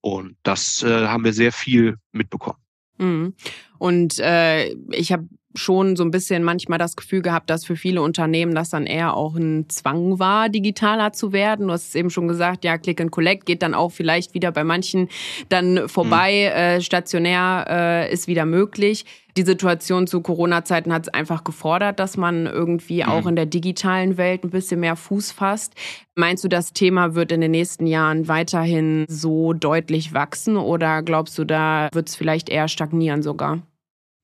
Und 0.00 0.36
das 0.42 0.82
äh, 0.82 1.06
haben 1.06 1.24
wir 1.24 1.32
sehr 1.32 1.52
viel 1.52 1.96
mitbekommen. 2.12 2.58
Mhm. 2.98 3.34
Und 3.78 4.18
äh, 4.18 4.72
ich 4.90 5.12
habe 5.12 5.28
schon 5.54 5.96
so 5.96 6.04
ein 6.04 6.10
bisschen 6.10 6.44
manchmal 6.44 6.78
das 6.78 6.94
Gefühl 6.94 7.22
gehabt, 7.22 7.50
dass 7.50 7.64
für 7.64 7.76
viele 7.76 8.02
Unternehmen 8.02 8.54
das 8.54 8.70
dann 8.70 8.86
eher 8.86 9.16
auch 9.16 9.34
ein 9.34 9.68
Zwang 9.68 10.18
war, 10.18 10.48
digitaler 10.48 11.12
zu 11.12 11.32
werden. 11.32 11.68
Du 11.68 11.72
hast 11.72 11.88
es 11.88 11.94
eben 11.94 12.10
schon 12.10 12.28
gesagt, 12.28 12.64
ja, 12.64 12.78
Click 12.78 13.00
and 13.00 13.10
Collect 13.10 13.46
geht 13.46 13.62
dann 13.62 13.74
auch 13.74 13.90
vielleicht 13.90 14.34
wieder 14.34 14.52
bei 14.52 14.64
manchen 14.64 15.08
dann 15.48 15.88
vorbei. 15.88 16.50
Mhm. 16.52 16.60
Äh, 16.60 16.80
stationär 16.80 17.66
äh, 17.68 18.12
ist 18.12 18.28
wieder 18.28 18.44
möglich. 18.44 19.04
Die 19.36 19.42
Situation 19.42 20.06
zu 20.06 20.20
Corona-Zeiten 20.20 20.92
hat 20.92 21.02
es 21.02 21.14
einfach 21.14 21.44
gefordert, 21.44 21.98
dass 21.98 22.16
man 22.16 22.46
irgendwie 22.46 23.02
mhm. 23.02 23.08
auch 23.08 23.26
in 23.26 23.36
der 23.36 23.46
digitalen 23.46 24.16
Welt 24.16 24.44
ein 24.44 24.50
bisschen 24.50 24.80
mehr 24.80 24.96
Fuß 24.96 25.32
fasst. 25.32 25.74
Meinst 26.14 26.44
du, 26.44 26.48
das 26.48 26.72
Thema 26.72 27.14
wird 27.14 27.32
in 27.32 27.40
den 27.40 27.52
nächsten 27.52 27.86
Jahren 27.86 28.28
weiterhin 28.28 29.06
so 29.08 29.52
deutlich 29.52 30.12
wachsen 30.12 30.56
oder 30.56 31.02
glaubst 31.02 31.38
du, 31.38 31.44
da 31.44 31.88
wird 31.92 32.08
es 32.08 32.16
vielleicht 32.16 32.48
eher 32.48 32.68
stagnieren 32.68 33.22
sogar? 33.22 33.62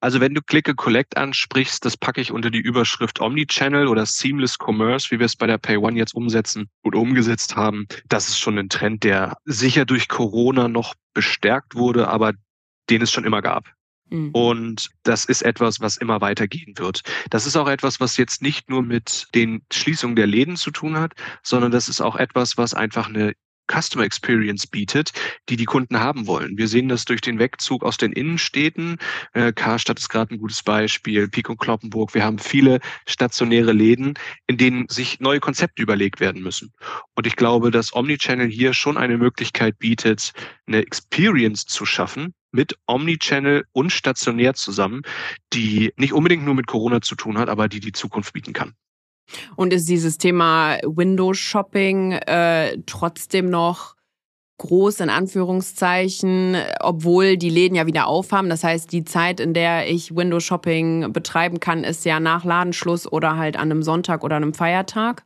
Also 0.05 0.21
wenn 0.21 0.35
du 0.35 0.43
Click 0.43 0.69
and 0.69 0.77
Collect 0.77 1.17
ansprichst, 1.17 1.83
das 1.83 1.97
packe 1.97 2.21
ich 2.21 2.31
unter 2.31 2.51
die 2.51 2.59
Überschrift 2.61 3.23
Omnichannel 3.23 3.89
oder 3.89 4.05
Seamless 4.05 4.59
Commerce, 4.59 5.11
wie 5.11 5.19
wir 5.19 5.25
es 5.25 5.35
bei 5.35 5.47
der 5.47 5.57
Pay 5.57 5.79
One 5.79 5.97
jetzt 5.97 6.15
umsetzen 6.15 6.69
oder 6.83 6.99
umgesetzt 6.99 7.57
haben. 7.57 7.87
Das 8.07 8.29
ist 8.29 8.39
schon 8.39 8.59
ein 8.59 8.69
Trend, 8.69 9.03
der 9.03 9.39
sicher 9.47 9.87
durch 9.87 10.09
Corona 10.09 10.69
noch 10.69 10.93
bestärkt 11.15 11.75
wurde, 11.75 12.09
aber 12.09 12.35
den 12.91 13.01
es 13.01 13.11
schon 13.11 13.25
immer 13.25 13.41
gab. 13.41 13.73
Mhm. 14.11 14.29
Und 14.33 14.91
das 15.05 15.25
ist 15.25 15.41
etwas, 15.41 15.81
was 15.81 15.97
immer 15.97 16.21
weitergehen 16.21 16.75
wird. 16.77 17.01
Das 17.31 17.47
ist 17.47 17.57
auch 17.57 17.69
etwas, 17.69 17.99
was 17.99 18.19
jetzt 18.19 18.43
nicht 18.43 18.69
nur 18.69 18.83
mit 18.83 19.29
den 19.35 19.63
Schließungen 19.73 20.17
der 20.17 20.27
Läden 20.27 20.57
zu 20.57 20.71
tun 20.71 20.99
hat, 20.99 21.15
sondern 21.43 21.73
das 21.73 21.89
ist 21.89 22.03
auch 22.03 22.17
etwas, 22.17 22.59
was 22.59 22.75
einfach 22.75 23.09
eine 23.09 23.33
Customer 23.71 24.04
Experience 24.04 24.66
bietet, 24.66 25.12
die 25.49 25.56
die 25.56 25.64
Kunden 25.64 26.00
haben 26.00 26.26
wollen. 26.26 26.56
Wir 26.59 26.68
sehen 26.68 26.88
das 26.88 27.04
durch 27.04 27.21
den 27.21 27.38
Wegzug 27.38 27.83
aus 27.83 27.97
den 27.97 28.12
Innenstädten. 28.12 28.99
Äh, 29.33 29.52
Karstadt 29.52 29.99
ist 29.99 30.09
gerade 30.09 30.35
ein 30.35 30.38
gutes 30.38 30.62
Beispiel, 30.62 31.28
Pik 31.28 31.49
und 31.49 31.59
Kloppenburg. 31.59 32.14
Wir 32.14 32.25
haben 32.25 32.38
viele 32.38 32.80
stationäre 33.06 33.73
Läden, 33.73 34.14
in 34.47 34.56
denen 34.56 34.88
sich 34.88 35.21
neue 35.21 35.40
Konzepte 35.40 35.83
überlegt 35.83 36.21
werden 36.21 36.42
müssen. 36.42 36.73
Und 37.14 37.26
ich 37.26 37.37
glaube, 37.37 37.71
dass 37.71 37.94
Omnichannel 37.94 38.49
hier 38.49 38.75
schon 38.75 38.97
eine 38.97 39.18
Möglichkeit 39.18 39.78
bietet, 39.78 40.33
eine 40.66 40.78
Experience 40.78 41.64
zu 41.66 41.87
schaffen, 41.87 42.35
mit 42.52 42.78
Omnichannel 42.87 43.64
und 43.73 43.90
stationär 43.90 44.54
zusammen, 44.54 45.02
die 45.52 45.92
nicht 45.97 46.12
unbedingt 46.12 46.44
nur 46.44 46.54
mit 46.54 46.66
Corona 46.66 47.00
zu 47.00 47.16
tun 47.16 47.37
hat, 47.37 47.49
aber 47.49 47.68
die 47.68 47.80
die 47.80 47.92
Zukunft 47.92 48.33
bieten 48.33 48.52
kann. 48.52 48.75
Und 49.57 49.73
ist 49.73 49.88
dieses 49.88 50.19
Thema 50.19 50.78
Windows-Shopping 50.85 52.12
äh, 52.12 52.78
trotzdem 52.87 53.50
noch 53.50 53.95
groß 54.59 55.00
in 55.00 55.11
Anführungszeichen, 55.11 56.57
obwohl 56.81 57.37
die 57.37 57.50
Läden 57.50 57.75
ja 57.75 57.87
wieder 57.87 58.07
aufhaben. 58.07 58.49
Das 58.49 58.62
heißt, 58.62 58.93
die 58.93 59.04
Zeit, 59.04 59.40
in 59.40 59.52
der 59.52 59.90
ich 59.90 60.14
Windows-Shopping 60.14 61.12
betreiben 61.12 61.59
kann, 61.61 61.85
ist 61.85 62.04
ja 62.04 62.21
nach 62.21 62.45
Ladenschluss 62.45 63.11
oder 63.11 63.37
halt 63.37 63.57
an 63.57 63.71
einem 63.71 63.83
Sonntag 63.83 64.23
oder 64.23 64.37
einem 64.37 64.54
Feiertag. 64.54 65.25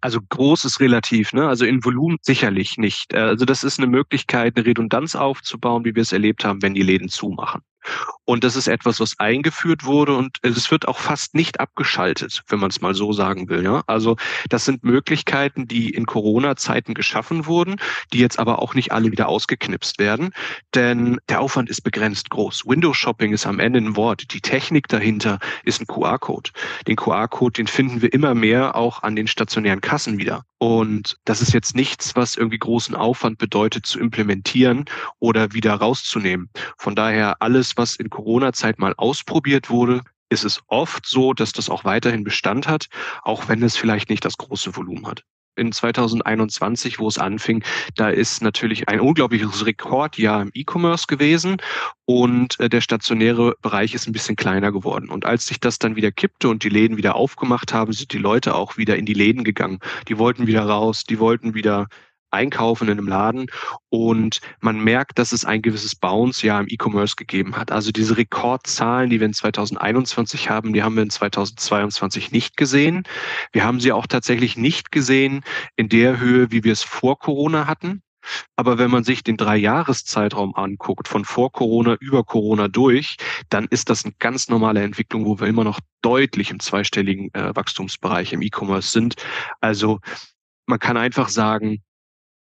Also 0.00 0.18
groß 0.28 0.64
ist 0.64 0.80
relativ, 0.80 1.32
ne? 1.32 1.46
Also 1.46 1.64
in 1.64 1.84
Volumen 1.84 2.18
sicherlich 2.20 2.76
nicht. 2.76 3.14
Also 3.14 3.44
das 3.44 3.64
ist 3.64 3.78
eine 3.78 3.86
Möglichkeit, 3.86 4.56
eine 4.56 4.66
Redundanz 4.66 5.14
aufzubauen, 5.14 5.84
wie 5.84 5.94
wir 5.94 6.02
es 6.02 6.12
erlebt 6.12 6.44
haben, 6.44 6.60
wenn 6.62 6.74
die 6.74 6.82
Läden 6.82 7.08
zumachen. 7.08 7.62
Und 8.24 8.44
das 8.44 8.56
ist 8.56 8.66
etwas, 8.66 9.00
was 9.00 9.18
eingeführt 9.18 9.84
wurde 9.84 10.16
und 10.16 10.38
es 10.42 10.70
wird 10.70 10.88
auch 10.88 10.98
fast 10.98 11.34
nicht 11.34 11.60
abgeschaltet, 11.60 12.42
wenn 12.48 12.58
man 12.58 12.70
es 12.70 12.80
mal 12.80 12.94
so 12.94 13.12
sagen 13.12 13.48
will. 13.48 13.62
Ja? 13.62 13.82
Also 13.86 14.16
das 14.48 14.64
sind 14.64 14.82
Möglichkeiten, 14.82 15.68
die 15.68 15.90
in 15.90 16.06
Corona-Zeiten 16.06 16.94
geschaffen 16.94 17.46
wurden, 17.46 17.76
die 18.12 18.18
jetzt 18.18 18.38
aber 18.38 18.60
auch 18.60 18.74
nicht 18.74 18.92
alle 18.92 19.12
wieder 19.12 19.28
ausgeknipst 19.28 19.98
werden, 19.98 20.30
denn 20.74 21.18
der 21.28 21.40
Aufwand 21.40 21.70
ist 21.70 21.82
begrenzt 21.82 22.30
groß. 22.30 22.64
Windows 22.66 22.96
Shopping 22.96 23.32
ist 23.32 23.46
am 23.46 23.60
Ende 23.60 23.78
ein 23.78 23.96
Wort. 23.96 24.32
Die 24.32 24.40
Technik 24.40 24.88
dahinter 24.88 25.38
ist 25.62 25.80
ein 25.80 25.86
QR-Code. 25.86 26.50
Den 26.86 26.96
QR-Code, 26.96 27.52
den 27.52 27.66
finden 27.66 28.02
wir 28.02 28.12
immer 28.12 28.34
mehr 28.34 28.74
auch 28.74 29.02
an 29.02 29.14
den 29.14 29.26
stationären 29.26 29.80
Kassen 29.80 30.18
wieder. 30.18 30.44
Und 30.58 31.18
das 31.26 31.42
ist 31.42 31.52
jetzt 31.52 31.76
nichts, 31.76 32.16
was 32.16 32.34
irgendwie 32.34 32.58
großen 32.58 32.94
Aufwand 32.94 33.36
bedeutet 33.38 33.84
zu 33.84 34.00
implementieren 34.00 34.86
oder 35.18 35.52
wieder 35.52 35.74
rauszunehmen. 35.74 36.48
Von 36.78 36.94
daher 36.94 37.42
alles, 37.42 37.75
was 37.76 37.96
in 37.96 38.10
Corona-Zeit 38.10 38.78
mal 38.78 38.94
ausprobiert 38.96 39.70
wurde, 39.70 40.00
ist 40.28 40.44
es 40.44 40.60
oft 40.66 41.06
so, 41.06 41.32
dass 41.32 41.52
das 41.52 41.70
auch 41.70 41.84
weiterhin 41.84 42.24
Bestand 42.24 42.66
hat, 42.66 42.86
auch 43.22 43.48
wenn 43.48 43.62
es 43.62 43.76
vielleicht 43.76 44.10
nicht 44.10 44.24
das 44.24 44.36
große 44.36 44.76
Volumen 44.76 45.06
hat 45.06 45.22
in 45.56 45.72
2021, 45.72 46.98
wo 46.98 47.08
es 47.08 47.18
anfing, 47.18 47.64
da 47.96 48.10
ist 48.10 48.42
natürlich 48.42 48.88
ein 48.88 49.00
unglaubliches 49.00 49.66
Rekordjahr 49.66 50.42
im 50.42 50.50
E-Commerce 50.54 51.06
gewesen 51.06 51.56
und 52.04 52.60
äh, 52.60 52.68
der 52.68 52.80
stationäre 52.80 53.56
Bereich 53.62 53.94
ist 53.94 54.06
ein 54.06 54.12
bisschen 54.12 54.36
kleiner 54.36 54.70
geworden. 54.70 55.10
Und 55.10 55.24
als 55.24 55.46
sich 55.46 55.58
das 55.58 55.78
dann 55.78 55.96
wieder 55.96 56.12
kippte 56.12 56.48
und 56.48 56.62
die 56.62 56.68
Läden 56.68 56.96
wieder 56.96 57.16
aufgemacht 57.16 57.72
haben, 57.72 57.92
sind 57.92 58.12
die 58.12 58.18
Leute 58.18 58.54
auch 58.54 58.76
wieder 58.76 58.96
in 58.96 59.06
die 59.06 59.14
Läden 59.14 59.44
gegangen. 59.44 59.80
Die 60.08 60.18
wollten 60.18 60.46
wieder 60.46 60.62
raus, 60.62 61.04
die 61.04 61.18
wollten 61.18 61.54
wieder 61.54 61.88
einkaufen 62.30 62.88
in 62.88 62.98
einem 62.98 63.08
Laden 63.08 63.46
und 63.88 64.40
man 64.60 64.78
merkt, 64.80 65.18
dass 65.18 65.32
es 65.32 65.44
ein 65.44 65.62
gewisses 65.62 65.94
Bounce 65.94 66.46
ja 66.46 66.60
im 66.60 66.66
E-Commerce 66.68 67.16
gegeben 67.16 67.56
hat. 67.56 67.70
Also 67.70 67.92
diese 67.92 68.16
Rekordzahlen, 68.16 69.10
die 69.10 69.20
wir 69.20 69.26
in 69.26 69.32
2021 69.32 70.50
haben, 70.50 70.72
die 70.72 70.82
haben 70.82 70.96
wir 70.96 71.02
in 71.02 71.10
2022 71.10 72.32
nicht 72.32 72.56
gesehen. 72.56 73.04
Wir 73.52 73.64
haben 73.64 73.80
sie 73.80 73.92
auch 73.92 74.06
tatsächlich 74.06 74.56
nicht 74.56 74.92
gesehen 74.92 75.42
in 75.76 75.88
der 75.88 76.18
Höhe, 76.18 76.50
wie 76.50 76.64
wir 76.64 76.72
es 76.72 76.82
vor 76.82 77.18
Corona 77.18 77.66
hatten. 77.66 78.02
Aber 78.56 78.78
wenn 78.78 78.90
man 78.90 79.04
sich 79.04 79.22
den 79.22 79.36
Drei-Jahres-Zeitraum 79.36 80.54
anguckt, 80.56 81.08
von 81.08 81.24
vor 81.24 81.52
Corona 81.52 81.96
über 82.00 82.24
Corona 82.24 82.68
durch, 82.68 83.16
dann 83.50 83.66
ist 83.66 83.90
das 83.90 84.04
eine 84.04 84.14
ganz 84.18 84.48
normale 84.48 84.82
Entwicklung, 84.82 85.24
wo 85.24 85.38
wir 85.38 85.46
immer 85.46 85.64
noch 85.64 85.80
deutlich 86.02 86.50
im 86.50 86.60
zweistelligen 86.60 87.32
äh, 87.34 87.54
Wachstumsbereich 87.54 88.32
im 88.32 88.42
E-Commerce 88.42 88.90
sind. 88.90 89.14
Also 89.60 90.00
man 90.66 90.78
kann 90.78 90.96
einfach 90.96 91.28
sagen, 91.28 91.82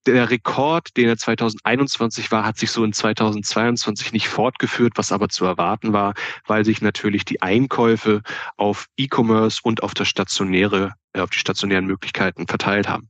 der 0.07 0.29
Rekord, 0.29 0.95
den 0.97 1.09
er 1.09 1.17
2021 1.17 2.31
war, 2.31 2.45
hat 2.45 2.57
sich 2.57 2.71
so 2.71 2.83
in 2.83 2.93
2022 2.93 4.13
nicht 4.13 4.27
fortgeführt, 4.27 4.93
was 4.95 5.11
aber 5.11 5.29
zu 5.29 5.45
erwarten 5.45 5.93
war, 5.93 6.13
weil 6.45 6.65
sich 6.65 6.81
natürlich 6.81 7.25
die 7.25 7.41
Einkäufe 7.41 8.21
auf 8.57 8.87
E-Commerce 8.97 9.61
und 9.63 9.83
auf 9.83 9.93
das 9.93 10.07
stationäre, 10.07 10.93
äh, 11.13 11.21
auf 11.21 11.29
die 11.29 11.39
stationären 11.39 11.85
Möglichkeiten 11.85 12.47
verteilt 12.47 12.87
haben. 12.87 13.09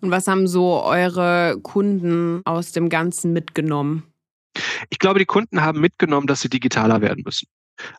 Und 0.00 0.10
was 0.10 0.26
haben 0.26 0.48
so 0.48 0.82
eure 0.82 1.58
Kunden 1.62 2.42
aus 2.44 2.72
dem 2.72 2.88
Ganzen 2.88 3.32
mitgenommen? 3.32 4.02
Ich 4.90 4.98
glaube, 4.98 5.20
die 5.20 5.26
Kunden 5.26 5.62
haben 5.62 5.80
mitgenommen, 5.80 6.26
dass 6.26 6.40
sie 6.40 6.50
digitaler 6.50 7.00
werden 7.00 7.22
müssen. 7.24 7.46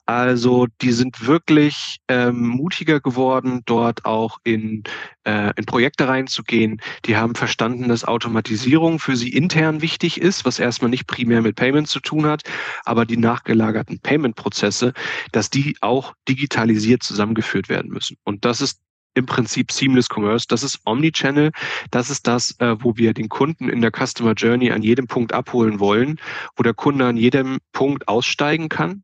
Also 0.06 0.68
die 0.82 0.92
sind 0.92 1.26
wirklich 1.26 1.98
ähm, 2.08 2.48
mutiger 2.48 3.00
geworden, 3.00 3.62
dort 3.66 4.06
auch 4.06 4.40
in, 4.44 4.84
äh, 5.26 5.52
in 5.56 5.66
Projekte 5.66 6.08
reinzugehen. 6.08 6.82
Die 7.06 7.18
haben 7.18 7.36
verstanden, 7.36 7.90
dass 7.90 8.06
Automatisierung 8.06 9.00
für 9.00 9.16
sie 9.16 9.30
intern 9.30 9.82
wichtig 9.82 10.20
ist, 10.20 10.46
was 10.46 10.60
erstmal 10.60 10.90
nicht 10.90 11.08
primär 11.08 11.42
mit 11.42 11.56
Payment 11.56 11.88
zu 11.88 12.00
tun 12.00 12.26
hat, 12.26 12.44
aber 12.86 13.06
die 13.06 13.18
nachgelagerten 13.18 14.00
Payment-Prozesse, 14.00 14.94
dass 15.32 15.50
die 15.50 15.76
auch 15.82 16.14
digitalisiert 16.28 17.04
zusammengeführt 17.04 17.70
werden 17.70 17.92
müssen. 17.92 18.18
Und 18.24 18.46
das 18.46 18.62
ist 18.62 18.80
im 19.16 19.26
Prinzip 19.26 19.72
Seamless 19.72 20.08
Commerce. 20.10 20.48
Das 20.48 20.64
ist 20.64 20.80
Omnichannel. 20.86 21.52
Das 21.92 22.10
ist 22.10 22.26
das, 22.26 22.56
äh, 22.60 22.76
wo 22.80 22.98
wir 22.98 23.14
den 23.14 23.30
Kunden 23.30 23.70
in 23.70 23.82
der 23.82 23.92
Customer 23.92 24.34
Journey 24.34 24.72
an 24.72 24.82
jedem 24.82 25.08
Punkt 25.08 25.34
abholen 25.34 25.80
wollen, 25.80 26.20
wo 26.56 26.64
der 26.64 26.74
Kunde 26.74 27.06
an 27.06 27.18
jedem 27.18 27.60
Punkt 27.74 28.08
aussteigen 28.08 28.70
kann 28.70 29.04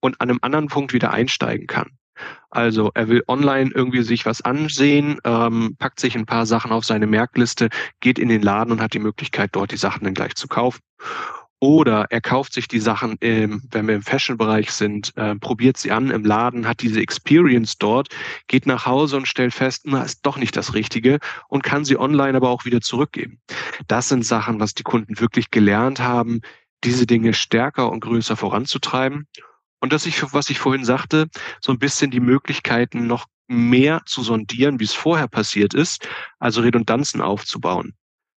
und 0.00 0.20
an 0.20 0.30
einem 0.30 0.38
anderen 0.42 0.68
Punkt 0.68 0.92
wieder 0.92 1.12
einsteigen 1.12 1.66
kann. 1.66 1.90
Also 2.50 2.90
er 2.94 3.08
will 3.08 3.22
online 3.28 3.70
irgendwie 3.74 4.02
sich 4.02 4.26
was 4.26 4.40
ansehen, 4.40 5.18
ähm, 5.24 5.76
packt 5.78 6.00
sich 6.00 6.16
ein 6.16 6.26
paar 6.26 6.46
Sachen 6.46 6.72
auf 6.72 6.84
seine 6.84 7.06
Merkliste, 7.06 7.68
geht 8.00 8.18
in 8.18 8.28
den 8.28 8.42
Laden 8.42 8.72
und 8.72 8.80
hat 8.80 8.94
die 8.94 8.98
Möglichkeit, 8.98 9.50
dort 9.52 9.70
die 9.70 9.76
Sachen 9.76 10.04
dann 10.04 10.14
gleich 10.14 10.34
zu 10.34 10.48
kaufen. 10.48 10.80
Oder 11.60 12.06
er 12.10 12.20
kauft 12.20 12.52
sich 12.52 12.68
die 12.68 12.78
Sachen, 12.78 13.16
im, 13.18 13.62
wenn 13.72 13.88
wir 13.88 13.96
im 13.96 14.02
Fashion-Bereich 14.02 14.70
sind, 14.70 15.12
äh, 15.16 15.34
probiert 15.34 15.76
sie 15.76 15.90
an 15.90 16.10
im 16.10 16.24
Laden, 16.24 16.68
hat 16.68 16.82
diese 16.82 17.00
Experience 17.00 17.78
dort, 17.78 18.08
geht 18.46 18.66
nach 18.66 18.86
Hause 18.86 19.16
und 19.16 19.26
stellt 19.26 19.52
fest, 19.52 19.82
na, 19.84 20.02
ist 20.02 20.24
doch 20.24 20.36
nicht 20.36 20.56
das 20.56 20.74
Richtige 20.74 21.18
und 21.48 21.64
kann 21.64 21.84
sie 21.84 21.98
online 21.98 22.36
aber 22.36 22.50
auch 22.50 22.64
wieder 22.64 22.80
zurückgeben. 22.80 23.40
Das 23.88 24.08
sind 24.08 24.24
Sachen, 24.24 24.60
was 24.60 24.74
die 24.74 24.84
Kunden 24.84 25.18
wirklich 25.18 25.50
gelernt 25.50 25.98
haben, 25.98 26.42
diese 26.84 27.06
Dinge 27.06 27.34
stärker 27.34 27.90
und 27.90 28.00
größer 28.00 28.36
voranzutreiben. 28.36 29.26
Und 29.80 29.92
dass 29.92 30.06
ich, 30.06 30.32
was 30.32 30.50
ich 30.50 30.58
vorhin 30.58 30.84
sagte, 30.84 31.28
so 31.60 31.72
ein 31.72 31.78
bisschen 31.78 32.10
die 32.10 32.20
Möglichkeiten 32.20 33.06
noch 33.06 33.26
mehr 33.46 34.02
zu 34.06 34.22
sondieren, 34.22 34.80
wie 34.80 34.84
es 34.84 34.92
vorher 34.94 35.28
passiert 35.28 35.72
ist, 35.74 36.08
also 36.38 36.60
Redundanzen 36.60 37.20
aufzubauen. 37.20 37.94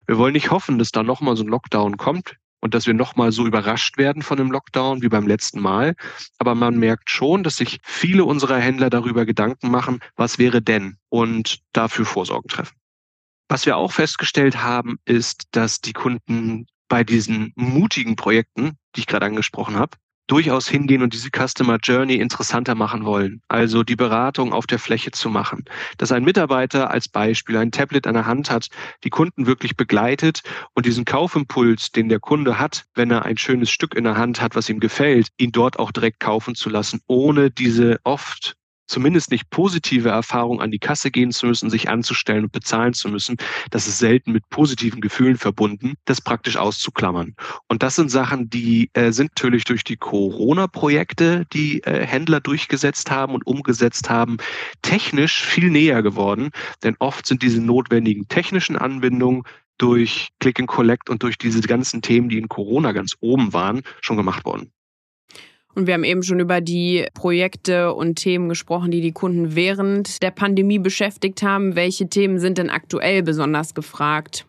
Wir 0.07 0.19
wollen 0.19 0.35
nicht 0.35 0.51
hoffen, 0.51 0.79
dass 0.79 0.91
da 0.91 1.03
nochmal 1.03 1.37
so 1.37 1.45
ein 1.45 1.49
Lockdown 1.49 1.97
kommt. 1.97 2.37
und 2.61 2.75
dass 2.75 2.87
wir 2.87 2.95
nochmal 2.95 3.33
so 3.33 3.47
überrascht 3.47 3.97
werden 3.97 4.23
von 4.23 4.37
dem 4.37 4.51
Lockdown 4.51 5.03
wie 5.03 5.09
beim 5.09 5.27
letzten 5.27 5.61
Mal. 5.61 5.95
Aber 6.39 6.55
man 6.55 6.79
merkt 6.79 7.11
schon, 7.11 7.43
dass 7.43 7.57
sich 7.57 7.81
viele 7.83 8.25
unserer 8.25 8.59
Händler 8.59 8.91
darüber 8.91 9.25
Gedanken 9.25 9.71
machen, 9.71 10.01
was 10.17 10.39
wäre 10.39 10.63
denn 10.63 10.99
und 11.09 11.61
dafür 11.73 12.05
Vorsorgen 12.05 12.49
treffen. 12.49 12.77
Was 13.49 13.67
wir 13.67 13.77
auch 13.77 13.93
festgestellt 13.93 14.63
haben, 14.63 14.99
ist, 15.05 15.45
dass 15.53 15.81
die 15.81 15.93
Kunden 15.93 16.67
bei 16.89 17.03
diesen 17.03 17.53
mutigen 17.57 18.17
Projekten, 18.17 18.77
die 18.95 19.01
ich 19.01 19.07
gerade 19.07 19.27
angesprochen 19.27 19.77
habe, 19.77 19.97
durchaus 20.31 20.69
hingehen 20.69 21.03
und 21.03 21.13
diese 21.13 21.31
Customer 21.31 21.79
Journey 21.83 22.15
interessanter 22.15 22.75
machen 22.77 23.05
wollen. 23.05 23.43
Also 23.49 23.83
die 23.83 23.97
Beratung 23.97 24.53
auf 24.53 24.67
der 24.67 24.79
Fläche 24.79 25.11
zu 25.11 25.29
machen. 25.29 25.65
Dass 25.99 26.13
ein 26.13 26.23
Mitarbeiter 26.23 26.91
als 26.91 27.09
Beispiel 27.09 27.57
ein 27.57 27.73
Tablet 27.73 28.07
an 28.07 28.15
der 28.15 28.27
Hand 28.27 28.51
hat, 28.51 28.69
die 29.03 29.11
Kunden 29.11 29.47
wirklich 29.47 29.77
begleitet 29.77 30.43
und 30.75 30.87
diesen 30.87 31.05
Kaufimpuls, 31.05 31.91
den 31.91 32.09
der 32.09 32.21
Kunde 32.21 32.59
hat, 32.59 32.85
wenn 32.95 33.11
er 33.11 33.25
ein 33.25 33.39
schönes 33.39 33.71
Stück 33.71 33.95
in 33.95 34.05
der 34.05 34.17
Hand 34.17 34.41
hat, 34.41 34.55
was 34.55 34.69
ihm 34.69 34.79
gefällt, 34.79 35.29
ihn 35.37 35.51
dort 35.51 35.79
auch 35.79 35.91
direkt 35.91 36.21
kaufen 36.21 36.55
zu 36.55 36.71
lassen, 36.71 37.01
ohne 37.09 37.51
diese 37.51 37.99
oft 38.05 38.55
zumindest 38.91 39.31
nicht 39.31 39.49
positive 39.51 40.09
Erfahrung 40.09 40.61
an 40.61 40.71
die 40.71 40.79
Kasse 40.79 41.11
gehen 41.11 41.31
zu 41.31 41.47
müssen, 41.47 41.71
sich 41.71 41.89
anzustellen 41.89 42.45
und 42.45 42.53
bezahlen 42.53 42.93
zu 42.93 43.09
müssen. 43.09 43.37
Das 43.71 43.87
ist 43.87 43.99
selten 43.99 44.33
mit 44.33 44.49
positiven 44.51 45.01
Gefühlen 45.01 45.37
verbunden, 45.37 45.95
das 46.05 46.21
praktisch 46.21 46.57
auszuklammern. 46.57 47.35
Und 47.69 47.83
das 47.83 47.97
sind 47.97 48.11
Sachen, 48.11 48.51
die 48.51 48.91
äh, 48.95 49.13
sind 49.13 49.31
natürlich 49.37 49.65
durch 49.65 49.85
die 49.85 49.97
Corona-Projekte, 49.97 51.47
die 51.53 51.83
äh, 51.85 52.05
Händler 52.05 52.41
durchgesetzt 52.41 53.11
haben 53.11 53.35
und 53.35 53.47
umgesetzt 53.47 54.11
haben, 54.11 54.39
technisch 54.83 55.45
viel 55.45 55.71
näher 55.71 56.03
geworden. 56.03 56.51
Denn 56.83 56.97
oft 56.99 57.27
sind 57.27 57.43
diese 57.43 57.61
notwendigen 57.61 58.29
technischen 58.29 58.77
Anbindungen 58.77 59.45
durch 59.79 60.29
Click 60.41 60.61
and 60.61 60.69
Collect 60.69 61.09
und 61.09 61.23
durch 61.23 61.39
diese 61.39 61.61
ganzen 61.63 62.03
Themen, 62.03 62.29
die 62.29 62.39
in 62.39 62.49
Corona 62.49 62.93
ganz 62.93 63.17
oben 63.21 63.53
waren, 63.53 63.83
schon 64.03 64.17
gemacht 64.17 64.45
worden. 64.45 64.73
Und 65.75 65.87
wir 65.87 65.95
haben 65.95 66.05
eben 66.05 66.23
schon 66.23 66.41
über 66.41 66.61
die 66.61 67.07
Projekte 67.15 67.95
und 67.95 68.17
Themen 68.17 68.49
gesprochen, 68.49 68.91
die 68.91 69.01
die 69.01 69.13
Kunden 69.13 69.55
während 69.55 70.23
der 70.23 70.31
Pandemie 70.31 70.79
beschäftigt 70.79 71.43
haben. 71.43 71.77
Welche 71.77 72.09
Themen 72.09 72.39
sind 72.39 72.59
denn 72.59 72.71
aktuell 72.71 73.23
besonders 73.23 73.75
gefragt? 73.75 74.47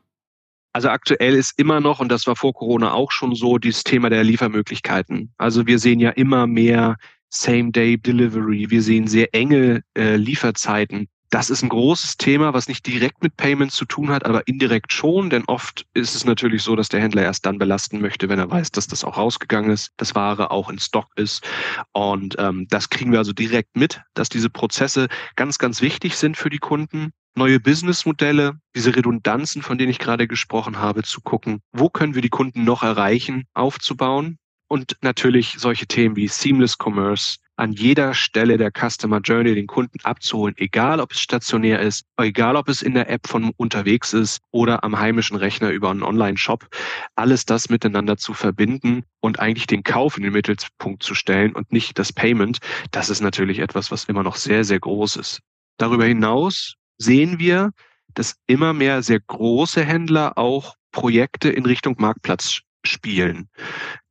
Also 0.74 0.90
aktuell 0.90 1.36
ist 1.36 1.60
immer 1.60 1.82
noch, 1.82 2.00
und 2.00 2.10
das 2.10 2.26
war 2.28 2.36
vor 2.36 2.54
Corona 2.54 2.94
auch 2.94 3.12
schon 3.12 3.36
so, 3.36 3.58
dieses 3.58 3.84
Thema 3.84 4.10
der 4.10 4.24
Liefermöglichkeiten. 4.24 5.34
Also 5.38 5.68
wir 5.68 5.80
sehen 5.80 6.00
ja 6.00 6.12
immer 6.12 6.48
mehr 6.48 6.96
Same-Day-Delivery. 7.30 8.70
Wir 8.70 8.82
sehen 8.82 9.08
sehr 9.08 9.34
enge 9.34 9.84
äh, 9.98 10.16
Lieferzeiten. 10.16 11.08
Das 11.32 11.50
ist 11.50 11.64
ein 11.64 11.70
großes 11.70 12.18
Thema, 12.18 12.54
was 12.54 12.68
nicht 12.68 12.86
direkt 12.86 13.24
mit 13.24 13.38
Payments 13.38 13.78
zu 13.78 13.86
tun 13.86 14.10
hat, 14.10 14.26
aber 14.26 14.46
indirekt 14.50 14.92
schon, 14.92 15.30
denn 15.30 15.46
oft 15.48 15.86
ist 15.94 16.14
es 16.14 16.26
natürlich 16.26 16.62
so, 16.62 16.76
dass 16.76 16.90
der 16.90 17.00
Händler 17.00 17.24
erst 17.24 17.46
dann 17.46 17.58
belasten 17.58 18.02
möchte, 18.02 18.28
wenn 18.28 18.38
er 18.38 18.52
weiß, 18.52 18.72
dass 18.72 18.88
das 18.88 19.06
auch 19.06 19.16
rausgegangen 19.16 19.72
ist, 19.72 19.94
dass 19.96 20.14
Ware 20.14 20.52
auch 20.52 20.70
in 20.70 20.78
Stock 20.78 21.08
ist. 21.16 21.48
Und 21.94 22.36
ähm, 22.38 22.68
das 22.70 22.90
kriegen 22.90 23.14
wir 23.14 23.20
also 23.20 23.32
direkt 23.32 23.78
mit, 23.78 24.02
dass 24.14 24.28
diese 24.28 24.50
Prozesse 24.50 25.08
ganz, 25.38 25.58
ganz 25.58 25.82
wichtig 25.82 26.18
sind 26.18 26.36
für 26.36 26.50
die 26.50 26.58
Kunden. 26.58 27.12
Neue 27.34 27.62
Businessmodelle, 27.62 28.60
diese 28.76 28.94
Redundanzen, 28.94 29.62
von 29.62 29.78
denen 29.78 29.92
ich 29.92 30.00
gerade 30.00 30.28
gesprochen 30.28 30.80
habe, 30.80 31.04
zu 31.04 31.22
gucken, 31.22 31.62
wo 31.72 31.88
können 31.88 32.14
wir 32.14 32.22
die 32.22 32.28
Kunden 32.28 32.66
noch 32.66 32.84
erreichen, 32.84 33.46
aufzubauen. 33.54 34.38
Und 34.68 34.98
natürlich 35.02 35.56
solche 35.58 35.88
Themen 35.88 36.18
wie 36.18 36.28
Seamless 36.28 36.76
Commerce, 36.78 37.38
an 37.62 37.74
jeder 37.74 38.16
Stelle 38.16 38.58
der 38.58 38.72
Customer 38.72 39.20
Journey 39.20 39.54
den 39.54 39.68
Kunden 39.68 40.00
abzuholen, 40.02 40.56
egal 40.58 41.00
ob 41.00 41.12
es 41.12 41.20
stationär 41.20 41.80
ist, 41.80 42.06
egal 42.18 42.56
ob 42.56 42.68
es 42.68 42.82
in 42.82 42.96
der 42.96 43.08
App 43.08 43.28
von 43.28 43.52
unterwegs 43.56 44.14
ist 44.14 44.40
oder 44.50 44.84
am 44.84 45.00
heimischen 45.00 45.38
Rechner 45.38 45.70
über 45.70 45.92
einen 45.92 46.02
Online-Shop. 46.02 46.68
Alles 47.14 47.46
das 47.46 47.70
miteinander 47.70 48.18
zu 48.18 48.34
verbinden 48.34 49.04
und 49.20 49.40
eigentlich 49.40 49.68
den 49.68 49.84
Kauf 49.84 50.18
in 50.18 50.24
den 50.24 50.34
Mittelpunkt 50.34 51.04
zu 51.04 51.14
stellen 51.14 51.54
und 51.54 51.72
nicht 51.72 52.00
das 52.00 52.12
Payment, 52.12 52.58
das 52.90 53.12
ist 53.12 53.22
natürlich 53.22 53.60
etwas, 53.60 53.92
was 53.92 54.06
immer 54.06 54.24
noch 54.24 54.38
sehr, 54.38 54.64
sehr 54.64 54.80
groß 54.80 55.18
ist. 55.18 55.42
Darüber 55.78 56.06
hinaus 56.06 56.78
sehen 56.98 57.38
wir, 57.38 57.74
dass 58.16 58.38
immer 58.48 58.74
mehr 58.74 59.04
sehr 59.04 59.20
große 59.20 59.86
Händler 59.86 60.36
auch 60.36 60.74
Projekte 60.92 61.50
in 61.50 61.68
Richtung 61.68 61.94
Marktplatz 62.00 62.62
spielen. 62.84 63.48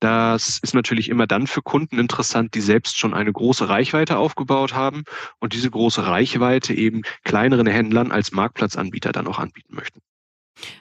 Das 0.00 0.58
ist 0.62 0.74
natürlich 0.74 1.08
immer 1.08 1.26
dann 1.26 1.46
für 1.46 1.62
Kunden 1.62 1.98
interessant, 1.98 2.54
die 2.54 2.60
selbst 2.60 2.98
schon 2.98 3.14
eine 3.14 3.32
große 3.32 3.68
Reichweite 3.68 4.16
aufgebaut 4.16 4.74
haben 4.74 5.04
und 5.38 5.52
diese 5.52 5.70
große 5.70 6.06
Reichweite 6.06 6.74
eben 6.74 7.02
kleineren 7.24 7.66
Händlern 7.66 8.12
als 8.12 8.32
Marktplatzanbieter 8.32 9.12
dann 9.12 9.26
auch 9.26 9.38
anbieten 9.38 9.74
möchten. 9.74 10.00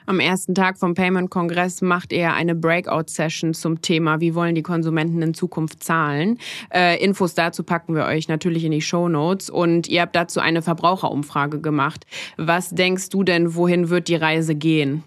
Am 0.06 0.20
ersten 0.20 0.54
Tag 0.54 0.78
vom 0.78 0.94
Payment-Kongress 0.94 1.82
macht 1.82 2.12
er 2.12 2.34
eine 2.34 2.54
Breakout-Session 2.54 3.54
zum 3.54 3.80
Thema, 3.82 4.20
wie 4.20 4.34
wollen 4.34 4.54
die 4.54 4.62
Konsumenten 4.62 5.22
in 5.22 5.34
Zukunft 5.34 5.82
zahlen. 5.82 6.38
Äh, 6.72 7.02
Infos 7.02 7.34
dazu 7.34 7.62
packen 7.62 7.94
wir 7.94 8.04
euch 8.04 8.28
natürlich 8.28 8.64
in 8.64 8.72
die 8.72 8.82
Show 8.82 9.08
Notes 9.08 9.50
und 9.50 9.88
ihr 9.88 10.02
habt 10.02 10.16
dazu 10.16 10.40
eine 10.40 10.62
Verbraucherumfrage 10.62 11.60
gemacht. 11.60 12.06
Was 12.36 12.70
denkst 12.70 13.08
du 13.10 13.24
denn, 13.24 13.54
wohin 13.54 13.88
wird 13.88 14.08
die 14.08 14.16
Reise 14.16 14.54
gehen? 14.54 15.04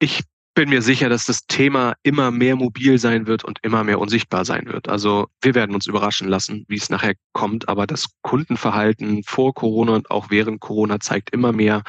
Ich 0.00 0.24
bin 0.54 0.68
mir 0.70 0.82
sicher, 0.82 1.08
dass 1.08 1.26
das 1.26 1.46
Thema 1.46 1.94
immer 2.02 2.30
mehr 2.30 2.56
mobil 2.56 2.98
sein 2.98 3.26
wird 3.26 3.44
und 3.44 3.58
immer 3.62 3.84
mehr 3.84 3.98
unsichtbar 3.98 4.44
sein 4.44 4.66
wird. 4.66 4.88
Also 4.88 5.26
wir 5.40 5.54
werden 5.54 5.74
uns 5.74 5.86
überraschen 5.86 6.28
lassen, 6.28 6.64
wie 6.68 6.76
es 6.76 6.90
nachher 6.90 7.14
kommt. 7.32 7.68
Aber 7.68 7.86
das 7.86 8.06
Kundenverhalten 8.22 9.22
vor 9.24 9.54
Corona 9.54 9.94
und 9.94 10.10
auch 10.10 10.30
während 10.30 10.60
Corona 10.60 11.00
zeigt 11.00 11.30
immer 11.30 11.52
mehr, 11.52 11.82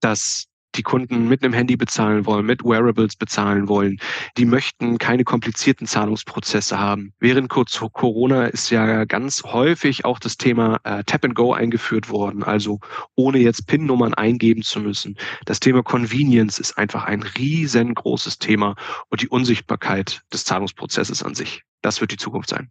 dass 0.00 0.46
die 0.76 0.82
Kunden 0.82 1.28
mit 1.28 1.42
einem 1.42 1.52
Handy 1.52 1.76
bezahlen 1.76 2.26
wollen, 2.26 2.46
mit 2.46 2.64
Wearables 2.64 3.16
bezahlen 3.16 3.68
wollen. 3.68 3.98
Die 4.36 4.44
möchten 4.44 4.98
keine 4.98 5.24
komplizierten 5.24 5.86
Zahlungsprozesse 5.86 6.78
haben. 6.78 7.12
Während 7.20 7.48
kurz 7.48 7.76
vor 7.76 7.92
Corona 7.92 8.46
ist 8.46 8.70
ja 8.70 9.04
ganz 9.04 9.42
häufig 9.44 10.04
auch 10.04 10.18
das 10.18 10.36
Thema 10.36 10.80
äh, 10.84 11.04
Tap 11.04 11.24
and 11.24 11.34
Go 11.34 11.52
eingeführt 11.52 12.10
worden, 12.10 12.42
also 12.42 12.80
ohne 13.14 13.38
jetzt 13.38 13.66
PIN-Nummern 13.66 14.14
eingeben 14.14 14.62
zu 14.62 14.80
müssen. 14.80 15.16
Das 15.44 15.60
Thema 15.60 15.82
Convenience 15.82 16.58
ist 16.58 16.76
einfach 16.78 17.04
ein 17.04 17.22
riesengroßes 17.22 18.38
Thema 18.38 18.76
und 19.08 19.22
die 19.22 19.28
Unsichtbarkeit 19.28 20.22
des 20.32 20.44
Zahlungsprozesses 20.44 21.22
an 21.22 21.34
sich. 21.34 21.62
Das 21.82 22.00
wird 22.00 22.12
die 22.12 22.16
Zukunft 22.16 22.48
sein. 22.48 22.70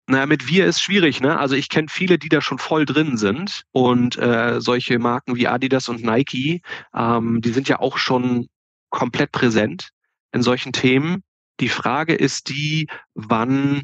Naja, 0.07 0.27
mit 0.27 0.47
wir 0.47 0.67
ist 0.67 0.81
schwierig, 0.81 1.19
ne? 1.19 1.39
Also 1.39 1.55
ich 1.55 1.67
kenne 1.69 1.87
viele, 1.89 2.19
die 2.19 2.29
da 2.29 2.39
schon 2.39 2.59
voll 2.59 2.85
drin 2.85 3.17
sind 3.17 3.63
und 3.71 4.17
äh, 4.17 4.61
solche 4.61 4.99
Marken 4.99 5.35
wie 5.35 5.47
Adidas 5.47 5.89
und 5.89 6.03
Nike, 6.03 6.61
ähm, 6.95 7.41
die 7.41 7.49
sind 7.49 7.67
ja 7.67 7.79
auch 7.79 7.97
schon 7.97 8.47
komplett 8.89 9.31
präsent 9.31 9.89
in 10.31 10.43
solchen 10.43 10.73
Themen. 10.73 11.23
Die 11.59 11.69
Frage 11.69 12.13
ist 12.13 12.49
die, 12.49 12.87
wann 13.15 13.83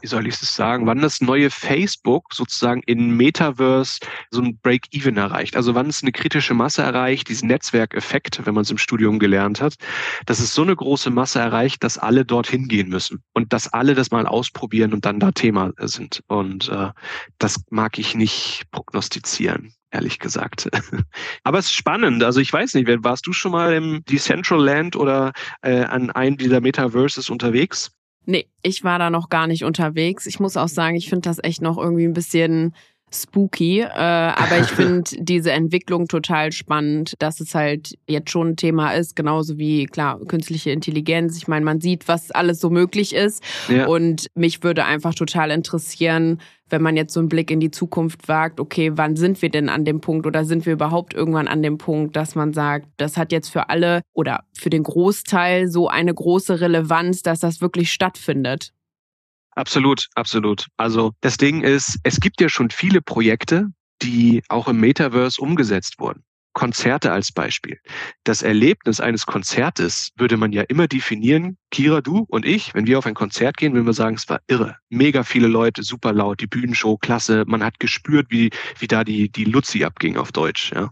wie 0.00 0.06
soll 0.06 0.26
ich 0.26 0.34
es 0.34 0.54
sagen, 0.54 0.86
wann 0.86 1.00
das 1.00 1.20
neue 1.20 1.50
Facebook 1.50 2.32
sozusagen 2.32 2.82
in 2.86 3.16
Metaverse 3.16 4.00
so 4.30 4.42
ein 4.42 4.58
Break-Even 4.58 5.16
erreicht. 5.16 5.56
Also 5.56 5.74
wann 5.74 5.88
es 5.88 6.02
eine 6.02 6.12
kritische 6.12 6.54
Masse 6.54 6.82
erreicht, 6.82 7.28
diesen 7.28 7.48
Netzwerkeffekt, 7.48 8.44
wenn 8.44 8.54
man 8.54 8.62
es 8.62 8.70
im 8.70 8.78
Studium 8.78 9.18
gelernt 9.18 9.60
hat, 9.60 9.74
dass 10.26 10.40
es 10.40 10.54
so 10.54 10.62
eine 10.62 10.76
große 10.76 11.10
Masse 11.10 11.40
erreicht, 11.40 11.82
dass 11.84 11.98
alle 11.98 12.24
dorthin 12.24 12.68
gehen 12.68 12.88
müssen 12.88 13.22
und 13.32 13.52
dass 13.52 13.72
alle 13.72 13.94
das 13.94 14.10
mal 14.10 14.26
ausprobieren 14.26 14.92
und 14.92 15.04
dann 15.04 15.20
da 15.20 15.32
Thema 15.32 15.72
sind. 15.78 16.22
Und 16.26 16.68
äh, 16.68 16.90
das 17.38 17.56
mag 17.70 17.98
ich 17.98 18.14
nicht 18.14 18.64
prognostizieren 18.70 19.72
ehrlich 19.90 20.18
gesagt. 20.18 20.68
Aber 21.44 21.58
es 21.58 21.66
ist 21.66 21.74
spannend. 21.74 22.22
Also 22.22 22.40
ich 22.40 22.52
weiß 22.52 22.74
nicht, 22.74 22.88
warst 23.04 23.26
du 23.26 23.32
schon 23.32 23.52
mal 23.52 23.72
im 23.72 24.04
Decentraland 24.04 24.96
oder 24.96 25.32
äh, 25.62 25.80
an 25.84 26.10
einem 26.10 26.36
dieser 26.36 26.60
Metaverses 26.60 27.30
unterwegs? 27.30 27.90
Nee, 28.24 28.46
ich 28.62 28.84
war 28.84 28.98
da 28.98 29.10
noch 29.10 29.28
gar 29.28 29.46
nicht 29.46 29.64
unterwegs. 29.64 30.26
Ich 30.26 30.38
muss 30.40 30.56
auch 30.56 30.68
sagen, 30.68 30.96
ich 30.96 31.08
finde 31.08 31.28
das 31.28 31.42
echt 31.42 31.62
noch 31.62 31.78
irgendwie 31.78 32.04
ein 32.04 32.12
bisschen 32.12 32.74
spooky. 33.12 33.80
Äh, 33.80 33.88
aber 33.88 34.58
ich 34.60 34.66
finde 34.66 35.10
diese 35.18 35.52
Entwicklung 35.52 36.08
total 36.08 36.52
spannend, 36.52 37.14
dass 37.18 37.40
es 37.40 37.54
halt 37.54 37.94
jetzt 38.06 38.30
schon 38.30 38.48
ein 38.48 38.56
Thema 38.56 38.92
ist, 38.92 39.16
genauso 39.16 39.58
wie 39.58 39.86
klar 39.86 40.18
künstliche 40.26 40.70
Intelligenz. 40.70 41.36
Ich 41.36 41.48
meine, 41.48 41.64
man 41.64 41.80
sieht, 41.80 42.08
was 42.08 42.30
alles 42.30 42.60
so 42.60 42.70
möglich 42.70 43.14
ist. 43.14 43.42
Ja. 43.68 43.86
Und 43.86 44.28
mich 44.34 44.62
würde 44.62 44.84
einfach 44.84 45.14
total 45.14 45.50
interessieren, 45.50 46.38
wenn 46.70 46.82
man 46.82 46.96
jetzt 46.96 47.14
so 47.14 47.20
einen 47.20 47.28
Blick 47.28 47.50
in 47.50 47.60
die 47.60 47.70
Zukunft 47.70 48.28
wagt, 48.28 48.60
okay, 48.60 48.92
wann 48.94 49.16
sind 49.16 49.40
wir 49.42 49.50
denn 49.50 49.68
an 49.68 49.84
dem 49.84 50.00
Punkt 50.00 50.26
oder 50.26 50.44
sind 50.44 50.66
wir 50.66 50.74
überhaupt 50.74 51.14
irgendwann 51.14 51.48
an 51.48 51.62
dem 51.62 51.78
Punkt, 51.78 52.16
dass 52.16 52.34
man 52.34 52.52
sagt, 52.52 52.88
das 52.96 53.16
hat 53.16 53.32
jetzt 53.32 53.48
für 53.48 53.68
alle 53.70 54.02
oder 54.12 54.44
für 54.52 54.70
den 54.70 54.82
Großteil 54.82 55.68
so 55.68 55.88
eine 55.88 56.12
große 56.12 56.60
Relevanz, 56.60 57.22
dass 57.22 57.40
das 57.40 57.60
wirklich 57.60 57.90
stattfindet? 57.90 58.72
Absolut, 59.58 60.06
absolut. 60.14 60.66
Also 60.76 61.14
das 61.20 61.36
Ding 61.36 61.62
ist, 61.62 61.98
es 62.04 62.20
gibt 62.20 62.40
ja 62.40 62.48
schon 62.48 62.70
viele 62.70 63.02
Projekte, 63.02 63.66
die 64.02 64.40
auch 64.48 64.68
im 64.68 64.78
Metaverse 64.78 65.40
umgesetzt 65.40 65.98
wurden. 65.98 66.22
Konzerte 66.52 67.10
als 67.10 67.32
Beispiel. 67.32 67.80
Das 68.22 68.42
Erlebnis 68.42 69.00
eines 69.00 69.26
Konzertes 69.26 70.10
würde 70.16 70.36
man 70.36 70.52
ja 70.52 70.62
immer 70.62 70.86
definieren. 70.86 71.56
Kira, 71.72 72.02
du 72.02 72.24
und 72.28 72.46
ich, 72.46 72.72
wenn 72.74 72.86
wir 72.86 72.98
auf 72.98 73.06
ein 73.06 73.14
Konzert 73.14 73.56
gehen, 73.56 73.72
würden 73.74 73.86
wir 73.86 73.94
sagen, 73.94 74.14
es 74.14 74.28
war 74.28 74.38
irre. 74.46 74.76
Mega 74.90 75.24
viele 75.24 75.48
Leute, 75.48 75.82
super 75.82 76.12
laut, 76.12 76.40
die 76.40 76.46
Bühnenshow, 76.46 76.96
klasse. 76.96 77.42
Man 77.48 77.64
hat 77.64 77.80
gespürt, 77.80 78.26
wie, 78.30 78.50
wie 78.78 78.86
da 78.86 79.02
die, 79.02 79.28
die 79.28 79.44
Luzi 79.44 79.82
abging 79.82 80.16
auf 80.16 80.30
Deutsch, 80.30 80.70
ja. 80.72 80.90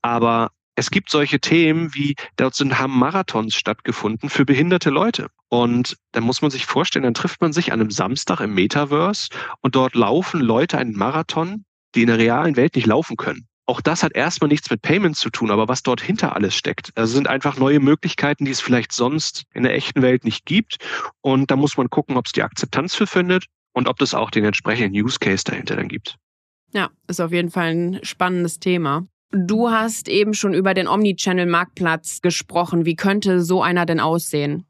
Aber 0.00 0.52
es 0.80 0.90
gibt 0.90 1.10
solche 1.10 1.40
Themen 1.40 1.94
wie, 1.94 2.14
dort 2.36 2.54
sind, 2.54 2.78
haben 2.78 2.98
Marathons 2.98 3.54
stattgefunden 3.54 4.30
für 4.30 4.46
behinderte 4.46 4.88
Leute. 4.88 5.28
Und 5.50 5.98
da 6.12 6.22
muss 6.22 6.40
man 6.40 6.50
sich 6.50 6.64
vorstellen, 6.64 7.02
dann 7.02 7.12
trifft 7.12 7.42
man 7.42 7.52
sich 7.52 7.70
an 7.70 7.82
einem 7.82 7.90
Samstag 7.90 8.40
im 8.40 8.54
Metaverse 8.54 9.28
und 9.60 9.74
dort 9.74 9.94
laufen 9.94 10.40
Leute 10.40 10.78
einen 10.78 10.96
Marathon, 10.96 11.66
die 11.94 12.00
in 12.00 12.06
der 12.06 12.16
realen 12.16 12.56
Welt 12.56 12.76
nicht 12.76 12.86
laufen 12.86 13.18
können. 13.18 13.46
Auch 13.66 13.82
das 13.82 14.02
hat 14.02 14.14
erstmal 14.14 14.48
nichts 14.48 14.70
mit 14.70 14.80
Payments 14.80 15.20
zu 15.20 15.28
tun, 15.28 15.50
aber 15.50 15.68
was 15.68 15.82
dort 15.82 16.00
hinter 16.00 16.34
alles 16.34 16.54
steckt. 16.54 16.92
Also 16.94 17.12
sind 17.12 17.28
einfach 17.28 17.58
neue 17.58 17.78
Möglichkeiten, 17.78 18.46
die 18.46 18.50
es 18.50 18.62
vielleicht 18.62 18.92
sonst 18.92 19.44
in 19.52 19.64
der 19.64 19.74
echten 19.74 20.00
Welt 20.00 20.24
nicht 20.24 20.46
gibt. 20.46 20.78
Und 21.20 21.50
da 21.50 21.56
muss 21.56 21.76
man 21.76 21.90
gucken, 21.90 22.16
ob 22.16 22.24
es 22.24 22.32
die 22.32 22.42
Akzeptanz 22.42 22.94
für 22.94 23.06
findet 23.06 23.44
und 23.74 23.86
ob 23.86 23.98
das 23.98 24.14
auch 24.14 24.30
den 24.30 24.46
entsprechenden 24.46 24.94
Use 24.94 25.18
Case 25.18 25.44
dahinter 25.44 25.76
dann 25.76 25.88
gibt. 25.88 26.16
Ja, 26.72 26.88
ist 27.06 27.20
auf 27.20 27.32
jeden 27.32 27.50
Fall 27.50 27.68
ein 27.68 28.00
spannendes 28.02 28.60
Thema. 28.60 29.06
Du 29.32 29.70
hast 29.70 30.08
eben 30.08 30.34
schon 30.34 30.54
über 30.54 30.74
den 30.74 30.88
Omnichannel-Marktplatz 30.88 32.20
gesprochen. 32.20 32.84
Wie 32.84 32.96
könnte 32.96 33.42
so 33.42 33.62
einer 33.62 33.86
denn 33.86 34.00
aussehen? 34.00 34.66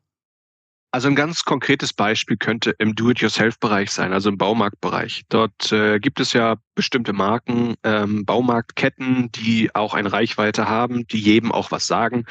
Also 0.93 1.09
ein 1.09 1.15
ganz 1.15 1.45
konkretes 1.45 1.93
Beispiel 1.93 2.37
könnte 2.37 2.75
im 2.79 2.95
Do-it-yourself-Bereich 2.95 3.91
sein, 3.93 4.13
also 4.13 4.29
im 4.29 4.39
Baumarktbereich. 4.39 5.23
Dort 5.29 5.71
äh, 5.73 6.01
gibt 6.01 6.19
es 6.19 6.33
ja 6.33 6.57
bestimmte 6.81 7.13
Marken, 7.13 7.75
ähm, 7.85 8.25
Baumarktketten, 8.25 9.31
die 9.33 9.69
auch 9.75 9.93
eine 9.93 10.11
Reichweite 10.11 10.67
haben, 10.67 11.07
die 11.09 11.21
jedem 11.21 11.53
auch 11.53 11.71
was 11.71 11.87
sagen. 11.87 12.25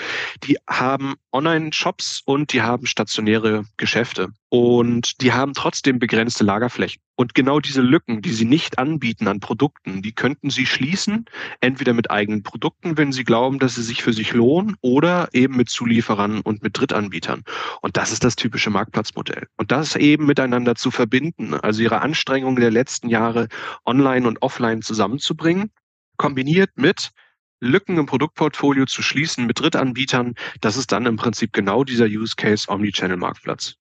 Die 0.43 0.57
haben 0.67 1.13
Online-Shops 1.31 2.23
und 2.25 2.51
die 2.51 2.63
haben 2.63 2.87
stationäre 2.87 3.65
Geschäfte. 3.77 4.29
Und 4.51 5.21
die 5.21 5.31
haben 5.31 5.53
trotzdem 5.53 5.99
begrenzte 5.99 6.43
Lagerflächen. 6.43 6.99
Und 7.15 7.35
genau 7.35 7.59
diese 7.59 7.81
Lücken, 7.81 8.21
die 8.21 8.31
sie 8.31 8.45
nicht 8.45 8.79
anbieten 8.79 9.27
an 9.27 9.41
Produkten, 9.41 10.01
die 10.01 10.13
könnten 10.13 10.49
sie 10.49 10.65
schließen, 10.65 11.25
entweder 11.59 11.93
mit 11.93 12.09
eigenen 12.09 12.41
Produkten, 12.43 12.97
wenn 12.97 13.11
sie 13.11 13.25
glauben, 13.25 13.59
dass 13.59 13.75
sie 13.75 13.83
sich 13.83 14.01
für 14.01 14.13
sich 14.13 14.33
lohnen, 14.33 14.77
oder 14.81 15.27
eben 15.33 15.57
mit 15.57 15.69
Zulieferern 15.69 16.39
und 16.39 16.63
mit 16.63 16.79
Drittanbietern. 16.79 17.43
Und 17.81 17.97
das 17.97 18.11
ist 18.11 18.23
das 18.23 18.37
typische 18.37 18.69
Marktplatzmodell. 18.69 19.47
Und 19.57 19.71
das 19.71 19.97
eben 19.97 20.25
miteinander 20.25 20.75
zu 20.75 20.89
verbinden, 20.89 21.53
also 21.53 21.83
ihre 21.83 22.01
Anstrengungen 22.01 22.59
der 22.59 22.71
letzten 22.71 23.09
Jahre 23.09 23.49
online 23.85 24.27
und 24.27 24.38
offline 24.41 24.81
zusammenzubringen, 24.81 25.71
kombiniert 26.17 26.71
mit 26.75 27.11
Lücken 27.61 27.97
im 27.97 28.05
Produktportfolio 28.05 28.85
zu 28.85 29.01
schließen 29.01 29.45
mit 29.45 29.59
Drittanbietern, 29.59 30.35
das 30.61 30.77
ist 30.77 30.91
dann 30.91 31.05
im 31.05 31.17
Prinzip 31.17 31.51
genau 31.53 31.83
dieser 31.83 32.05
Use 32.05 32.35
Case 32.35 32.69
Omnichannel 32.69 33.17
Marktplatz. 33.17 33.75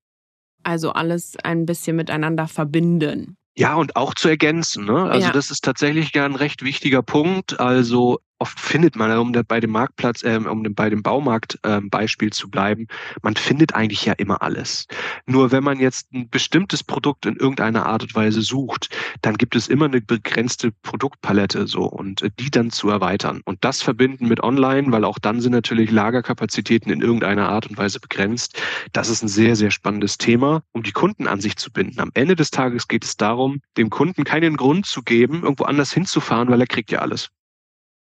Also 0.65 0.91
alles 0.93 1.37
ein 1.45 1.67
bisschen 1.67 1.97
miteinander 1.97 2.49
verbinden. 2.49 3.37
Ja, 3.57 3.75
und 3.75 3.97
auch 3.97 4.15
zu 4.15 4.29
ergänzen. 4.29 4.85
Ne? 4.85 5.05
Also 5.05 5.29
ja. 5.29 5.33
das 5.33 5.51
ist 5.51 5.65
tatsächlich 5.65 6.15
ja 6.15 6.25
ein 6.25 6.35
recht 6.35 6.63
wichtiger 6.63 7.03
Punkt. 7.03 7.59
Also 7.59 8.21
oft 8.39 8.59
findet 8.59 8.97
man, 8.97 9.17
um 9.19 9.33
bei 9.33 9.61
dem 9.61 9.71
Marktplatz, 9.71 10.23
äh, 10.23 10.37
um 10.37 10.63
bei 10.75 10.91
dem 10.91 11.03
Baumarkt-Beispiel 11.03 12.29
ähm, 12.29 12.33
zu 12.33 12.51
bleiben, 12.51 12.87
man 13.23 13.37
findet 13.37 13.75
eigentlich 13.75 14.05
ja 14.05 14.13
immer 14.15 14.43
alles. 14.43 14.87
Nur 15.27 15.53
wenn 15.53 15.65
man 15.65 15.81
jetzt 15.81 16.13
ein 16.13 16.29
bestimmtes 16.29 16.85
Produkt 16.85 17.27
in 17.27 17.37
irgendeiner 17.37 17.87
Art 17.87 18.03
und 18.03 18.15
Weise 18.15 18.43
sucht, 18.43 18.91
dann 19.23 19.37
gibt 19.37 19.57
es 19.57 19.69
immer 19.69 19.87
eine 19.87 20.01
begrenzte 20.01 20.73
Produktpalette 20.83 21.67
so 21.67 21.85
und 21.85 22.29
die 22.39 22.51
dann 22.51 22.71
zu 22.71 22.89
erweitern. 22.89 23.41
Und 23.45 23.65
das 23.65 23.83
verbinden 23.83 24.29
mit 24.29 24.43
Online, 24.43 24.93
weil 24.93 25.05
auch 25.05 25.19
dann 25.19 25.41
sind 25.41 25.53
natürlich 25.53 25.91
Lagerkapazitäten 25.91 26.93
in 26.93 27.01
irgendeiner 27.01 27.49
Art 27.49 27.67
und 27.67 27.77
Weise 27.77 28.01
begrenzt. 28.01 28.61
Das 28.93 29.09
ist 29.09 29.23
ein 29.23 29.29
sehr, 29.29 29.57
sehr 29.57 29.71
spannendes 29.71 30.19
Thema, 30.19 30.63
um 30.73 30.83
die 30.83 30.93
Kunden 30.93 31.27
an 31.27 31.41
sich 31.41 31.57
zu 31.57 31.73
binden. 31.73 32.01
Am 32.01 32.11
Ende 32.15 32.37
des 32.37 32.51
Tages 32.51 32.89
geht 32.89 33.05
es 33.05 33.17
darum, 33.17 33.61
dem 33.77 33.91
Kunden 33.91 34.25
keinen 34.25 34.57
Grund 34.57 34.87
zu 34.87 35.03
geben, 35.03 35.43
irgendwo 35.43 35.65
anders 35.65 35.93
hinzufahren, 35.93 36.49
weil 36.49 36.61
er 36.61 36.67
kriegt 36.67 36.91
ja 36.91 37.01
alles. 37.01 37.31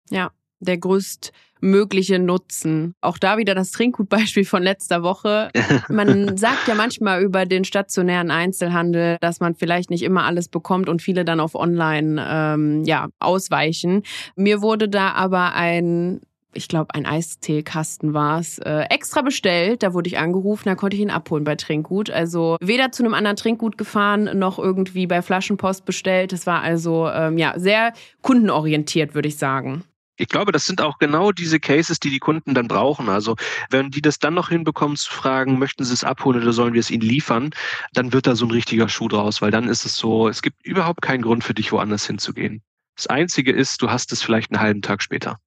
Ja, 0.09 0.31
der 0.59 0.77
größtmögliche 0.77 2.19
Nutzen. 2.19 2.95
Auch 3.01 3.17
da 3.17 3.37
wieder 3.37 3.55
das 3.55 3.71
Trinkgutbeispiel 3.71 4.45
von 4.45 4.63
letzter 4.63 5.03
Woche. 5.03 5.49
Man 5.89 6.37
sagt 6.37 6.67
ja 6.67 6.75
manchmal 6.75 7.21
über 7.21 7.45
den 7.45 7.63
stationären 7.65 8.31
Einzelhandel, 8.31 9.17
dass 9.21 9.39
man 9.39 9.55
vielleicht 9.55 9.89
nicht 9.89 10.03
immer 10.03 10.23
alles 10.23 10.47
bekommt 10.47 10.89
und 10.89 11.01
viele 11.01 11.25
dann 11.25 11.39
auf 11.39 11.55
Online 11.55 12.25
ähm, 12.27 12.83
ja, 12.85 13.09
ausweichen. 13.19 14.03
Mir 14.35 14.61
wurde 14.61 14.89
da 14.89 15.11
aber 15.11 15.53
ein 15.53 16.21
ich 16.57 16.69
glaube, 16.69 16.95
ein 16.95 17.05
Eisteekasten 17.05 18.13
war 18.13 18.39
es, 18.39 18.59
äh, 18.59 18.85
extra 18.89 19.21
bestellt. 19.21 19.83
Da 19.83 19.93
wurde 19.93 20.07
ich 20.07 20.17
angerufen, 20.17 20.69
da 20.69 20.75
konnte 20.75 20.95
ich 20.95 21.01
ihn 21.01 21.11
abholen 21.11 21.43
bei 21.43 21.55
Trinkgut. 21.55 22.09
Also 22.09 22.55
weder 22.61 22.91
zu 22.91 23.03
einem 23.03 23.13
anderen 23.13 23.35
Trinkgut 23.35 23.77
gefahren, 23.77 24.39
noch 24.39 24.57
irgendwie 24.57 25.05
bei 25.05 25.21
Flaschenpost 25.21 25.85
bestellt. 25.85 26.31
Das 26.31 26.47
war 26.47 26.61
also 26.61 27.09
ähm, 27.09 27.37
ja 27.37 27.53
sehr 27.57 27.91
kundenorientiert, 28.21 29.15
würde 29.15 29.27
ich 29.27 29.37
sagen. 29.37 29.83
Ich 30.17 30.29
glaube, 30.29 30.51
das 30.51 30.65
sind 30.65 30.81
auch 30.81 30.97
genau 30.97 31.31
diese 31.31 31.59
Cases, 31.59 31.99
die 31.99 32.09
die 32.09 32.19
Kunden 32.19 32.53
dann 32.53 32.67
brauchen. 32.67 33.09
Also 33.09 33.35
wenn 33.69 33.91
die 33.91 34.01
das 34.01 34.19
dann 34.19 34.33
noch 34.33 34.49
hinbekommen 34.49 34.95
zu 34.95 35.11
fragen, 35.11 35.59
möchten 35.59 35.83
sie 35.83 35.93
es 35.93 36.03
abholen 36.03 36.41
oder 36.41 36.53
sollen 36.53 36.73
wir 36.73 36.79
es 36.79 36.91
ihnen 36.91 37.01
liefern, 37.01 37.51
dann 37.93 38.13
wird 38.13 38.27
da 38.27 38.35
so 38.35 38.45
ein 38.45 38.51
richtiger 38.51 38.87
Schuh 38.87 39.09
draus, 39.09 39.41
weil 39.41 39.51
dann 39.51 39.67
ist 39.67 39.85
es 39.85 39.95
so, 39.95 40.29
es 40.29 40.41
gibt 40.41 40.65
überhaupt 40.65 41.01
keinen 41.01 41.21
Grund 41.21 41.43
für 41.43 41.53
dich, 41.53 41.71
woanders 41.71 42.07
hinzugehen. 42.07 42.61
Das 42.95 43.07
Einzige 43.07 43.51
ist, 43.51 43.81
du 43.81 43.89
hast 43.89 44.13
es 44.13 44.21
vielleicht 44.21 44.51
einen 44.51 44.61
halben 44.61 44.81
Tag 44.81 45.01
später. 45.01 45.37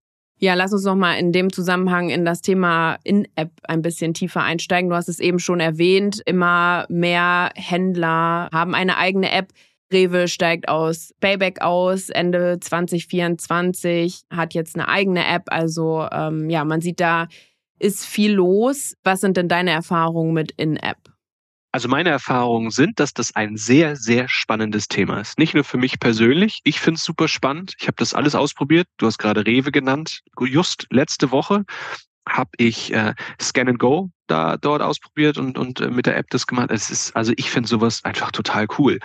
Ja, 0.41 0.55
lass 0.55 0.73
uns 0.73 0.85
noch 0.85 0.95
mal 0.95 1.15
in 1.15 1.33
dem 1.33 1.53
Zusammenhang 1.53 2.11
in 2.11 2.25
das 2.25 2.43
Thema 2.43 2.99
In-App 3.03 3.51
ein 3.65 3.83
bisschen 3.83 4.15
tiefer 4.15 4.43
einsteigen. 4.43 4.89
Du 4.89 4.95
hast 4.95 5.09
es 5.09 5.19
eben 5.19 5.41
schon 5.41 5.59
erwähnt, 5.59 6.23
immer 6.27 6.87
mehr 6.89 7.51
Händler 7.57 8.49
haben 8.53 8.75
eine 8.75 8.99
eigene 8.99 9.33
App. 9.33 9.49
Rewe 9.93 10.29
steigt 10.29 10.69
aus 10.69 11.15
Payback 11.21 11.61
aus, 11.63 12.09
Ende 12.09 12.59
2024, 12.61 14.23
hat 14.31 14.55
jetzt 14.55 14.77
eine 14.77 14.89
eigene 14.89 15.27
App. 15.27 15.45
Also 15.47 16.07
ähm, 16.13 16.51
ja, 16.51 16.65
man 16.65 16.81
sieht 16.81 17.01
da 17.01 17.29
ist 17.79 18.05
viel 18.05 18.33
los. 18.33 18.97
Was 19.05 19.21
sind 19.21 19.37
denn 19.37 19.49
deine 19.49 19.71
Erfahrungen 19.71 20.35
mit 20.35 20.53
In-App? 20.53 20.99
Also 21.71 21.89
meine 21.89 22.09
Erfahrungen 22.09 22.71
sind, 22.71 22.99
dass 22.99 23.13
das 23.13 23.37
ein 23.37 23.57
sehr, 23.57 23.95
sehr 23.95 24.27
spannendes 24.29 24.89
Thema 24.89 25.21
ist. 25.21 25.39
Nicht 25.39 25.55
nur 25.55 25.65
für 25.65 25.77
mich 25.77 26.01
persönlich. 26.01 26.61
Ich 26.65 26.81
finde 26.81 26.97
es 26.97 27.05
super 27.05 27.29
spannend. 27.29 27.75
Ich 27.79 27.87
habe 27.87 27.97
das 27.99 28.15
alles 28.15 28.35
ausprobiert. 28.35 28.89
Du 28.97 29.07
hast 29.07 29.19
gerade 29.19 29.47
Rewe 29.47 29.71
genannt. 29.71 30.23
Just 30.41 30.87
letzte 30.91 31.31
Woche 31.31 31.65
habe 32.29 32.51
ich 32.57 32.93
äh, 32.93 33.15
Scan 33.41 33.69
and 33.69 33.79
Go 33.79 34.11
da 34.27 34.57
dort 34.57 34.83
ausprobiert 34.83 35.39
und, 35.39 35.59
und 35.59 35.81
äh, 35.81 35.91
mit 35.91 36.07
der 36.07 36.17
App 36.17 36.31
das 36.31 36.47
gemacht. 36.47 36.71
Es 36.71 36.91
ist, 36.91 37.17
also 37.17 37.33
ich 37.37 37.51
finde 37.51 37.69
sowas 37.69 38.05
einfach 38.05 38.31
total 38.31 38.67
cool. 38.79 38.99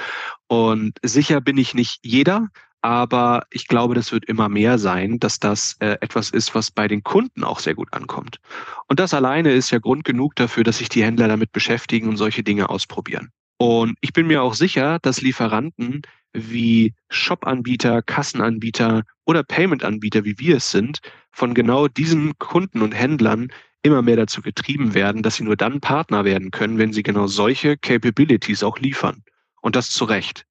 Und 0.47 0.97
sicher 1.01 1.41
bin 1.41 1.57
ich 1.57 1.73
nicht 1.73 1.99
jeder, 2.03 2.49
aber 2.81 3.45
ich 3.49 3.67
glaube, 3.67 3.95
das 3.95 4.12
wird 4.12 4.25
immer 4.25 4.49
mehr 4.49 4.77
sein, 4.77 5.17
dass 5.17 5.39
das 5.39 5.77
äh, 5.79 5.97
etwas 6.01 6.29
ist, 6.29 6.53
was 6.53 6.69
bei 6.69 6.88
den 6.88 7.01
Kunden 7.01 7.43
auch 7.43 7.59
sehr 7.59 7.75
gut 7.75 7.93
ankommt. 7.93 8.39
Und 8.88 8.99
das 8.99 9.13
alleine 9.13 9.53
ist 9.53 9.71
ja 9.71 9.79
Grund 9.79 10.03
genug 10.03 10.36
dafür, 10.36 10.65
dass 10.65 10.79
sich 10.79 10.89
die 10.89 11.03
Händler 11.03 11.29
damit 11.29 11.53
beschäftigen 11.53 12.09
und 12.09 12.17
solche 12.17 12.43
Dinge 12.43 12.69
ausprobieren. 12.69 13.31
Und 13.63 13.97
ich 14.02 14.12
bin 14.12 14.28
mir 14.28 14.43
auch 14.43 14.56
sicher, 14.56 14.99
dass 15.04 15.21
Lieferanten 15.21 16.02
wie 16.34 16.93
Shop-Anbieter, 17.10 18.02
Kassenanbieter 18.02 19.04
oder 19.23 19.41
Payment-Anbieter, 19.41 20.26
wie 20.26 20.38
wir 20.38 20.58
es 20.58 20.69
sind, 20.69 20.99
von 21.32 21.54
genau 21.54 21.88
diesen 21.88 22.38
Kunden 22.39 22.82
und 22.82 22.91
Händlern 22.91 23.54
immer 23.82 24.02
mehr 24.02 24.17
dazu 24.17 24.41
getrieben 24.41 24.93
werden, 24.93 25.23
dass 25.23 25.36
sie 25.38 25.45
nur 25.45 25.56
dann 25.56 25.80
Partner 25.80 26.26
werden 26.26 26.52
können, 26.52 26.78
wenn 26.78 26.91
sie 26.91 27.04
genau 27.04 27.28
solche 27.28 27.78
Capabilities 27.78 28.63
auch 28.63 28.80
liefern. 28.80 29.23
Und 29.62 29.78
das 29.78 29.91
zu 29.91 30.04
Recht. 30.04 30.45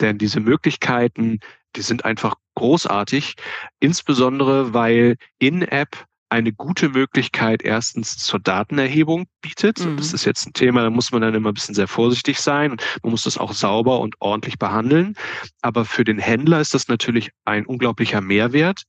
Denn 0.00 0.18
diese 0.18 0.38
Möglichkeiten, 0.38 1.40
die 1.74 1.82
sind 1.82 2.04
einfach 2.04 2.36
großartig, 2.54 3.34
insbesondere 3.80 4.72
weil 4.72 5.16
In-App 5.40 6.06
eine 6.34 6.52
gute 6.52 6.88
Möglichkeit 6.88 7.62
erstens 7.62 8.16
zur 8.18 8.40
Datenerhebung 8.40 9.26
bietet. 9.40 9.78
Mhm. 9.78 9.96
Das 9.96 10.12
ist 10.12 10.24
jetzt 10.24 10.46
ein 10.46 10.52
Thema, 10.52 10.82
da 10.82 10.90
muss 10.90 11.12
man 11.12 11.22
dann 11.22 11.34
immer 11.34 11.50
ein 11.50 11.54
bisschen 11.54 11.76
sehr 11.76 11.86
vorsichtig 11.86 12.40
sein. 12.40 12.76
Man 13.02 13.12
muss 13.12 13.22
das 13.22 13.38
auch 13.38 13.52
sauber 13.52 14.00
und 14.00 14.16
ordentlich 14.18 14.58
behandeln. 14.58 15.14
Aber 15.62 15.84
für 15.84 16.02
den 16.02 16.18
Händler 16.18 16.60
ist 16.60 16.74
das 16.74 16.88
natürlich 16.88 17.30
ein 17.44 17.66
unglaublicher 17.66 18.20
Mehrwert. 18.20 18.82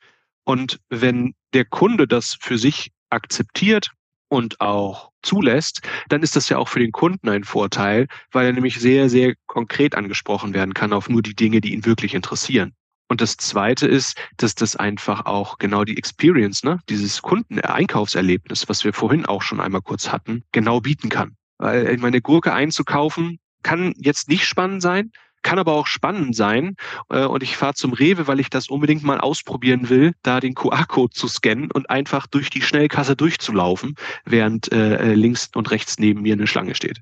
Und 0.44 0.80
wenn 0.90 1.36
der 1.54 1.66
Kunde 1.66 2.08
das 2.08 2.36
für 2.42 2.58
sich 2.58 2.92
akzeptiert 3.12 3.92
und 4.28 4.60
auch 4.60 5.12
zulässt, 5.22 5.82
dann 6.10 6.24
ist 6.24 6.36
das 6.36 6.50
ja 6.50 6.58
auch 6.58 6.68
für 6.68 6.80
den 6.80 6.92
Kunden 6.92 7.30
ein 7.30 7.44
Vorteil, 7.44 8.08
weil 8.32 8.48
er 8.48 8.54
nämlich 8.54 8.80
sehr, 8.80 9.08
sehr 9.08 9.36
konkret 9.46 9.94
angesprochen 9.94 10.56
werden 10.56 10.74
kann 10.74 10.94
auf 10.94 11.10
nur 11.10 11.22
die 11.22 11.36
Dinge, 11.36 11.62
die 11.62 11.74
ihn 11.74 11.86
wirklich 11.86 12.16
interessieren. 12.16 12.74
Und 13.08 13.22
das 13.22 13.38
Zweite 13.38 13.88
ist, 13.88 14.18
dass 14.38 14.56
das 14.56 14.76
einfach 14.76 15.26
auch 15.26 15.58
genau 15.58 15.84
die 15.84 15.98
Experience, 15.98 16.64
ne, 16.64 16.80
dieses 16.90 17.22
Kunden-Einkaufserlebnis, 17.22 18.68
was 18.68 18.84
wir 18.84 18.94
vorhin 18.94 19.26
auch 19.26 19.42
schon 19.42 19.60
einmal 19.60 19.82
kurz 19.82 20.12
hatten, 20.12 20.44
genau 20.52 20.82
bieten 20.82 21.10
kann. 21.10 21.36
Weil 21.58 21.98
meine 21.98 22.22
Gurke 22.22 22.54
einzukaufen 22.54 23.40
kann 23.64 23.94
jetzt 23.98 24.28
nicht 24.28 24.46
spannend 24.46 24.82
sein, 24.82 25.12
kann 25.46 25.60
aber 25.60 25.74
auch 25.74 25.88
spannend 25.88 26.36
sein. 26.36 26.76
Äh, 27.10 27.26
und 27.26 27.44
ich 27.44 27.56
fahre 27.56 27.76
zum 27.76 27.94
Rewe, 27.94 28.28
weil 28.28 28.40
ich 28.40 28.50
das 28.50 28.68
unbedingt 28.68 29.04
mal 29.04 29.20
ausprobieren 29.20 29.90
will, 29.90 30.14
da 30.24 30.40
den 30.40 30.56
QR-Code 30.56 31.14
zu 31.14 31.28
scannen 31.28 31.72
und 31.72 31.90
einfach 31.90 32.28
durch 32.28 32.50
die 32.50 32.62
Schnellkasse 32.62 33.16
durchzulaufen, 33.16 33.96
während 34.26 34.72
äh, 34.72 35.14
links 35.14 35.52
und 35.54 35.72
rechts 35.72 36.00
neben 36.00 36.24
mir 36.24 36.34
eine 36.34 36.48
Schlange 36.48 36.76
steht. 36.76 37.02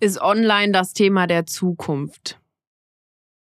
Ist 0.00 0.20
online 0.20 0.72
das 0.72 0.92
Thema 0.92 1.26
der 1.26 1.46
Zukunft? 1.46 2.40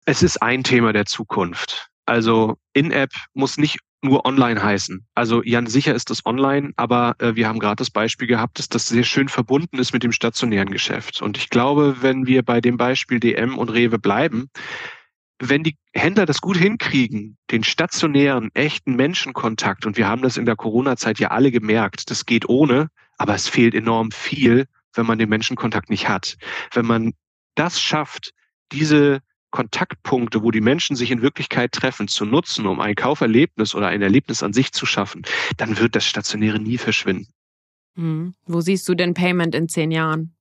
Es 0.09 0.23
ist 0.23 0.41
ein 0.41 0.65
Thema 0.65 0.95
der 0.95 1.05
Zukunft. 1.05 1.91
Also 2.07 2.57
In-App 2.73 3.11
muss 3.35 3.59
nicht 3.59 3.77
nur 4.01 4.25
online 4.25 4.63
heißen. 4.63 5.07
Also 5.15 5.43
Jan, 5.43 5.67
sicher 5.67 5.95
ist 5.95 6.09
das 6.09 6.25
online, 6.25 6.73
aber 6.77 7.15
äh, 7.19 7.35
wir 7.35 7.47
haben 7.47 7.59
gerade 7.59 7.77
das 7.77 7.91
Beispiel 7.91 8.27
gehabt, 8.27 8.59
dass 8.59 8.71
das 8.71 8.87
sehr 8.87 9.05
schön 9.05 9.29
verbunden 9.29 9.79
ist 9.79 9.93
mit 9.93 10.03
dem 10.03 10.13
stationären 10.13 10.71
Geschäft. 10.71 11.21
Und 11.21 11.37
ich 11.37 11.51
glaube, 11.51 12.01
wenn 12.01 12.27
wir 12.27 12.43
bei 12.43 12.63
dem 12.63 12.79
Beispiel 12.79 13.21
DM 13.21 13.59
und 13.59 13.69
Rewe 13.69 13.99
bleiben, 13.99 14.49
wenn 15.41 15.63
die 15.63 15.77
Händler 15.93 16.25
das 16.25 16.41
gut 16.41 16.57
hinkriegen, 16.57 17.37
den 17.51 17.63
stationären, 17.63 18.51
echten 18.55 18.97
Menschenkontakt, 18.97 19.85
und 19.85 19.99
wir 19.99 20.09
haben 20.09 20.23
das 20.23 20.39
in 20.39 20.47
der 20.47 20.57
Corona-Zeit 20.57 21.19
ja 21.19 21.33
alle 21.33 21.51
gemerkt, 21.51 22.11
das 22.11 22.25
geht 22.25 22.49
ohne, 22.49 22.89
aber 23.19 23.35
es 23.35 23.47
fehlt 23.47 23.75
enorm 23.75 24.11
viel, 24.11 24.69
wenn 24.95 25.05
man 25.05 25.19
den 25.19 25.29
Menschenkontakt 25.29 25.91
nicht 25.91 26.09
hat. 26.09 26.39
Wenn 26.73 26.87
man 26.87 27.13
das 27.57 27.79
schafft, 27.79 28.33
diese 28.73 29.21
Kontaktpunkte, 29.51 30.43
wo 30.43 30.51
die 30.51 30.61
Menschen 30.61 30.97
sich 30.97 31.11
in 31.11 31.23
Wirklichkeit 31.23 31.73
treffen, 31.73 32.09
zu 32.09 32.25
nutzen, 32.25 32.67
um 32.67 32.81
ein 32.81 32.95
Kauferlebnis 32.95 33.75
oder 33.75 33.89
ein 33.89 34.03
Erlebnis 34.03 34.43
an 34.43 34.53
sich 34.53 34.73
zu 34.73 34.87
schaffen, 34.87 35.23
dann 35.57 35.79
wird 35.79 35.97
das 35.97 36.05
Stationäre 36.05 36.59
nie 36.59 36.79
verschwinden. 36.79 37.33
Hm. 37.97 38.35
Wo 38.47 38.61
siehst 38.61 38.89
du 38.89 38.95
denn 38.95 39.15
Payment 39.15 39.55
in 39.55 39.69
zehn 39.69 39.91
Jahren? 39.91 40.37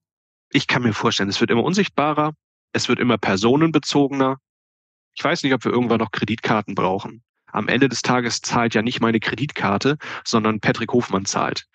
Ich 0.52 0.68
kann 0.68 0.84
mir 0.84 0.94
vorstellen, 0.94 1.30
es 1.30 1.40
wird 1.40 1.52
immer 1.52 1.64
unsichtbarer, 1.64 2.34
es 2.74 2.88
wird 2.90 3.00
immer 3.00 3.18
personenbezogener. 3.18 4.38
Ich 5.16 5.24
weiß 5.24 5.44
nicht, 5.44 5.54
ob 5.54 5.64
wir 5.66 5.72
irgendwann 5.72 6.00
noch 6.00 6.12
Kreditkarten 6.12 6.76
brauchen. 6.76 7.24
Am 7.52 7.70
Ende 7.70 7.90
des 7.90 8.02
Tages 8.02 8.42
zahlt 8.42 8.76
ja 8.76 8.82
nicht 8.82 9.00
meine 9.00 9.20
Kreditkarte, 9.20 9.98
sondern 10.26 10.60
Patrick 10.60 10.92
Hofmann 10.92 11.26
zahlt. 11.26 11.66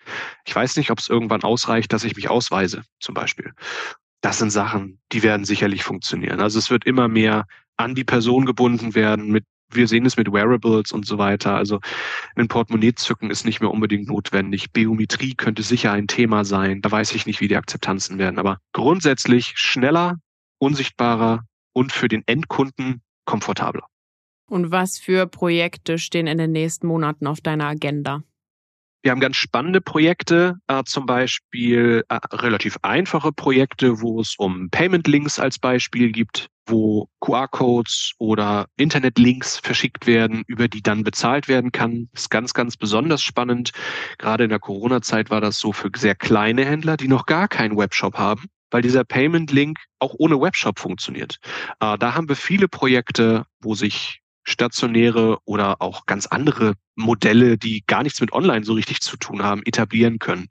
Ich 0.45 0.55
weiß 0.55 0.77
nicht, 0.77 0.91
ob 0.91 0.99
es 0.99 1.09
irgendwann 1.09 1.43
ausreicht, 1.43 1.91
dass 1.91 2.03
ich 2.03 2.15
mich 2.15 2.29
ausweise, 2.29 2.83
zum 2.99 3.15
Beispiel 3.15 3.53
das 4.23 4.37
sind 4.37 4.51
Sachen, 4.51 4.99
die 5.11 5.21
werden 5.21 5.43
sicherlich 5.45 5.83
funktionieren. 5.83 6.39
Also 6.39 6.57
es 6.57 6.69
wird 6.69 6.85
immer 6.85 7.09
mehr 7.09 7.45
an 7.75 7.93
die 7.93 8.05
Person 8.05 8.45
gebunden 8.45 8.95
werden. 8.95 9.29
Mit, 9.29 9.43
wir 9.69 9.89
sehen 9.89 10.05
es 10.05 10.15
mit 10.15 10.31
Wearables 10.31 10.93
und 10.93 11.05
so 11.05 11.17
weiter. 11.17 11.55
Also 11.55 11.81
ein 12.35 12.47
Portemonnaie 12.47 12.95
zücken 12.95 13.29
ist 13.29 13.45
nicht 13.45 13.59
mehr 13.59 13.69
unbedingt 13.69 14.07
notwendig. 14.07 14.71
Biometrie 14.71 15.33
könnte 15.35 15.61
sicher 15.61 15.91
ein 15.91 16.07
Thema 16.07 16.45
sein. 16.45 16.81
Da 16.81 16.89
weiß 16.89 17.13
ich 17.15 17.25
nicht, 17.25 17.41
wie 17.41 17.49
die 17.49 17.57
Akzeptanzen 17.57 18.17
werden. 18.17 18.39
Aber 18.39 18.59
grundsätzlich 18.71 19.53
schneller, 19.55 20.19
unsichtbarer 20.57 21.43
und 21.73 21.91
für 21.91 22.07
den 22.07 22.23
Endkunden 22.25 23.01
komfortabler. 23.25 23.87
Und 24.49 24.71
was 24.71 24.99
für 24.99 25.27
Projekte 25.27 25.97
stehen 25.97 26.27
in 26.27 26.37
den 26.37 26.53
nächsten 26.53 26.87
Monaten 26.87 27.27
auf 27.27 27.41
deiner 27.41 27.65
Agenda? 27.65 28.23
Wir 29.03 29.11
haben 29.11 29.19
ganz 29.19 29.35
spannende 29.35 29.81
Projekte, 29.81 30.55
äh, 30.67 30.81
zum 30.85 31.05
Beispiel 31.05 32.05
äh, 32.07 32.19
relativ 32.31 32.77
einfache 32.83 33.33
Projekte, 33.33 33.99
wo 33.99 34.21
es 34.21 34.35
um 34.37 34.69
Payment-Links 34.69 35.39
als 35.39 35.59
Beispiel 35.59 36.13
gibt, 36.13 36.47
wo 36.65 37.09
QR-Codes 37.19 38.13
oder 38.17 38.67
Internet-Links 38.77 39.59
verschickt 39.59 40.07
werden, 40.07 40.43
über 40.47 40.69
die 40.69 40.81
dann 40.81 41.03
bezahlt 41.03 41.49
werden 41.49 41.73
kann. 41.73 42.07
Das 42.13 42.23
ist 42.23 42.29
ganz, 42.29 42.53
ganz 42.53 42.77
besonders 42.77 43.21
spannend. 43.21 43.73
Gerade 44.19 44.45
in 44.45 44.49
der 44.49 44.59
Corona-Zeit 44.59 45.29
war 45.29 45.41
das 45.41 45.59
so 45.59 45.73
für 45.73 45.89
sehr 45.97 46.15
kleine 46.15 46.63
Händler, 46.63 46.95
die 46.95 47.09
noch 47.09 47.25
gar 47.25 47.49
keinen 47.49 47.77
Webshop 47.77 48.17
haben 48.17 48.45
weil 48.71 48.81
dieser 48.81 49.03
Payment-Link 49.03 49.77
auch 49.99 50.15
ohne 50.17 50.41
Webshop 50.41 50.79
funktioniert. 50.79 51.37
Äh, 51.79 51.95
da 51.99 52.15
haben 52.15 52.27
wir 52.27 52.35
viele 52.35 52.67
Projekte, 52.67 53.45
wo 53.61 53.75
sich 53.75 54.22
stationäre 54.43 55.37
oder 55.45 55.81
auch 55.81 56.05
ganz 56.05 56.27
andere 56.27 56.73
Modelle, 56.95 57.57
die 57.57 57.83
gar 57.87 58.03
nichts 58.03 58.21
mit 58.21 58.33
Online 58.33 58.63
so 58.63 58.73
richtig 58.73 59.01
zu 59.01 59.17
tun 59.17 59.43
haben, 59.43 59.63
etablieren 59.63 60.19
können. 60.19 60.47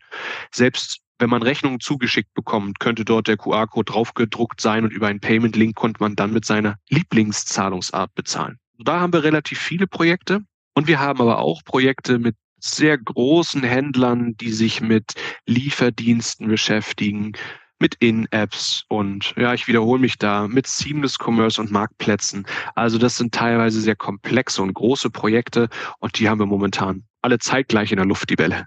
Selbst 0.52 1.00
wenn 1.18 1.30
man 1.30 1.42
Rechnungen 1.42 1.78
zugeschickt 1.78 2.34
bekommt, 2.34 2.80
könnte 2.80 3.04
dort 3.04 3.28
der 3.28 3.36
QR-Code 3.36 3.92
draufgedruckt 3.92 4.60
sein 4.60 4.82
und 4.82 4.92
über 4.92 5.06
einen 5.06 5.20
Payment-Link 5.20 5.76
konnte 5.76 6.02
man 6.02 6.16
dann 6.16 6.32
mit 6.32 6.44
seiner 6.44 6.78
Lieblingszahlungsart 6.88 8.12
bezahlen. 8.14 8.58
Da 8.78 8.98
haben 8.98 9.12
wir 9.12 9.22
relativ 9.22 9.60
viele 9.60 9.86
Projekte 9.86 10.40
und 10.74 10.88
wir 10.88 10.98
haben 10.98 11.20
aber 11.20 11.38
auch 11.38 11.62
Projekte 11.64 12.18
mit 12.18 12.34
sehr 12.58 12.98
großen 12.98 13.62
Händlern, 13.62 14.36
die 14.36 14.52
sich 14.52 14.80
mit 14.80 15.14
Lieferdiensten 15.46 16.48
beschäftigen, 16.48 17.32
mit 17.82 17.96
In-Apps 17.96 18.84
und 18.88 19.34
ja, 19.36 19.52
ich 19.52 19.66
wiederhole 19.66 20.00
mich 20.00 20.16
da, 20.16 20.46
mit 20.48 20.66
Seamless 20.66 21.18
Commerce 21.18 21.60
und 21.60 21.70
Marktplätzen. 21.70 22.46
Also 22.74 22.96
das 22.96 23.16
sind 23.16 23.34
teilweise 23.34 23.80
sehr 23.80 23.96
komplexe 23.96 24.62
und 24.62 24.72
große 24.72 25.10
Projekte 25.10 25.68
und 25.98 26.18
die 26.18 26.28
haben 26.28 26.38
wir 26.38 26.46
momentan 26.46 27.02
alle 27.20 27.38
zeitgleich 27.38 27.90
in 27.90 27.96
der 27.96 28.06
Luft, 28.06 28.30
die 28.30 28.36
Bälle. 28.36 28.66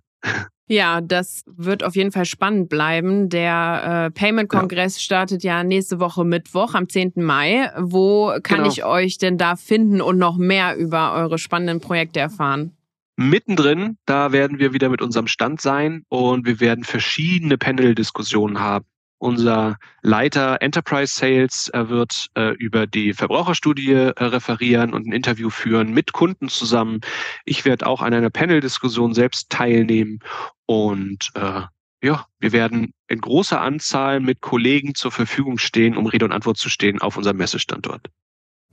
Ja, 0.68 1.00
das 1.00 1.44
wird 1.46 1.84
auf 1.84 1.96
jeden 1.96 2.12
Fall 2.12 2.26
spannend 2.26 2.70
bleiben. 2.70 3.30
Der 3.30 4.08
äh, 4.08 4.12
Payment-Kongress 4.12 4.96
ja. 4.96 5.02
startet 5.02 5.44
ja 5.44 5.64
nächste 5.64 6.00
Woche 6.00 6.26
Mittwoch 6.26 6.74
am 6.74 6.90
10. 6.90 7.14
Mai. 7.18 7.72
Wo 7.78 8.34
kann 8.42 8.58
genau. 8.58 8.70
ich 8.70 8.84
euch 8.84 9.18
denn 9.20 9.38
da 9.38 9.56
finden 9.56 10.02
und 10.02 10.18
noch 10.18 10.38
mehr 10.38 10.76
über 10.76 11.14
eure 11.14 11.38
spannenden 11.38 11.82
Projekte 11.82 12.20
erfahren? 12.20 12.76
Mittendrin, 13.16 13.98
da 14.06 14.32
werden 14.32 14.60
wir 14.60 14.74
wieder 14.74 14.90
mit 14.90 15.02
unserem 15.02 15.28
Stand 15.28 15.62
sein 15.62 16.04
und 16.10 16.46
wir 16.46 16.60
werden 16.60 16.84
verschiedene 16.84 17.58
Panel-Diskussionen 17.58 18.60
haben. 18.60 18.86
Unser 19.18 19.78
Leiter 20.02 20.62
Enterprise 20.62 21.14
Sales 21.16 21.72
wird 21.74 22.28
äh, 22.36 22.54
über 22.56 22.86
die 22.86 23.14
Verbraucherstudie 23.14 23.92
äh, 23.92 24.24
referieren 24.24 24.94
und 24.94 25.08
ein 25.08 25.14
Interview 25.14 25.50
führen 25.50 25.94
mit 25.94 26.12
Kunden 26.12 26.50
zusammen. 26.50 27.00
Ich 27.46 27.64
werde 27.66 27.88
auch 27.88 28.02
an 28.02 28.14
einer 28.14 28.30
Panel-Diskussion 28.30 29.14
selbst 29.14 29.50
teilnehmen 29.50 30.20
und 30.66 31.32
äh, 31.36 31.62
ja, 32.04 32.26
wir 32.40 32.52
werden 32.52 32.94
in 33.08 33.20
großer 33.20 33.60
Anzahl 33.60 34.20
mit 34.20 34.42
Kollegen 34.42 34.94
zur 34.96 35.12
Verfügung 35.12 35.58
stehen, 35.58 35.98
um 35.98 36.06
Rede 36.06 36.26
und 36.26 36.32
Antwort 36.32 36.58
zu 36.58 36.70
stehen 36.70 37.02
auf 37.02 37.18
unserem 37.18 37.38
Messestandort. 37.38 38.10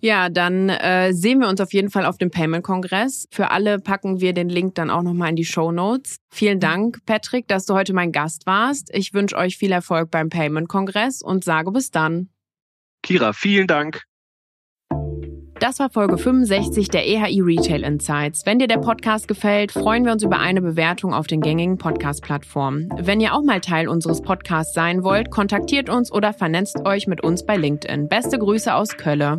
Ja, 0.04 0.30
dann 0.30 0.68
äh, 0.68 1.12
sehen 1.12 1.38
wir 1.38 1.48
uns 1.48 1.60
auf 1.60 1.72
jeden 1.72 1.88
Fall 1.88 2.06
auf 2.06 2.18
dem 2.18 2.32
Payment-Kongress. 2.32 3.28
Für 3.30 3.52
alle 3.52 3.78
packen 3.78 4.20
wir 4.20 4.32
den 4.32 4.48
Link 4.48 4.74
dann 4.74 4.90
auch 4.90 5.02
nochmal 5.02 5.30
in 5.30 5.36
die 5.36 5.44
Show 5.44 5.70
Notes. 5.70 6.16
Vielen 6.28 6.58
Dank, 6.58 7.06
Patrick, 7.06 7.46
dass 7.46 7.66
du 7.66 7.74
heute 7.74 7.94
mein 7.94 8.10
Gast 8.10 8.44
warst. 8.44 8.90
Ich 8.92 9.14
wünsche 9.14 9.36
euch 9.36 9.56
viel 9.56 9.70
Erfolg 9.70 10.10
beim 10.10 10.28
Payment-Kongress 10.28 11.22
und 11.22 11.44
sage 11.44 11.70
bis 11.70 11.92
dann. 11.92 12.30
Kira, 13.04 13.32
vielen 13.32 13.68
Dank. 13.68 14.02
Das 15.62 15.78
war 15.78 15.90
Folge 15.90 16.18
65 16.18 16.88
der 16.88 17.06
EHI 17.06 17.40
Retail 17.40 17.84
Insights. 17.84 18.44
Wenn 18.44 18.58
dir 18.58 18.66
der 18.66 18.78
Podcast 18.78 19.28
gefällt, 19.28 19.70
freuen 19.70 20.04
wir 20.04 20.10
uns 20.10 20.24
über 20.24 20.40
eine 20.40 20.60
Bewertung 20.60 21.14
auf 21.14 21.28
den 21.28 21.40
gängigen 21.40 21.78
Podcast-Plattformen. 21.78 22.92
Wenn 23.00 23.20
ihr 23.20 23.32
auch 23.32 23.44
mal 23.44 23.60
Teil 23.60 23.86
unseres 23.86 24.22
Podcasts 24.22 24.74
sein 24.74 25.04
wollt, 25.04 25.30
kontaktiert 25.30 25.88
uns 25.88 26.10
oder 26.10 26.32
vernetzt 26.32 26.84
euch 26.84 27.06
mit 27.06 27.22
uns 27.22 27.46
bei 27.46 27.56
LinkedIn. 27.56 28.08
Beste 28.08 28.40
Grüße 28.40 28.74
aus 28.74 28.96
Kölle. 28.96 29.38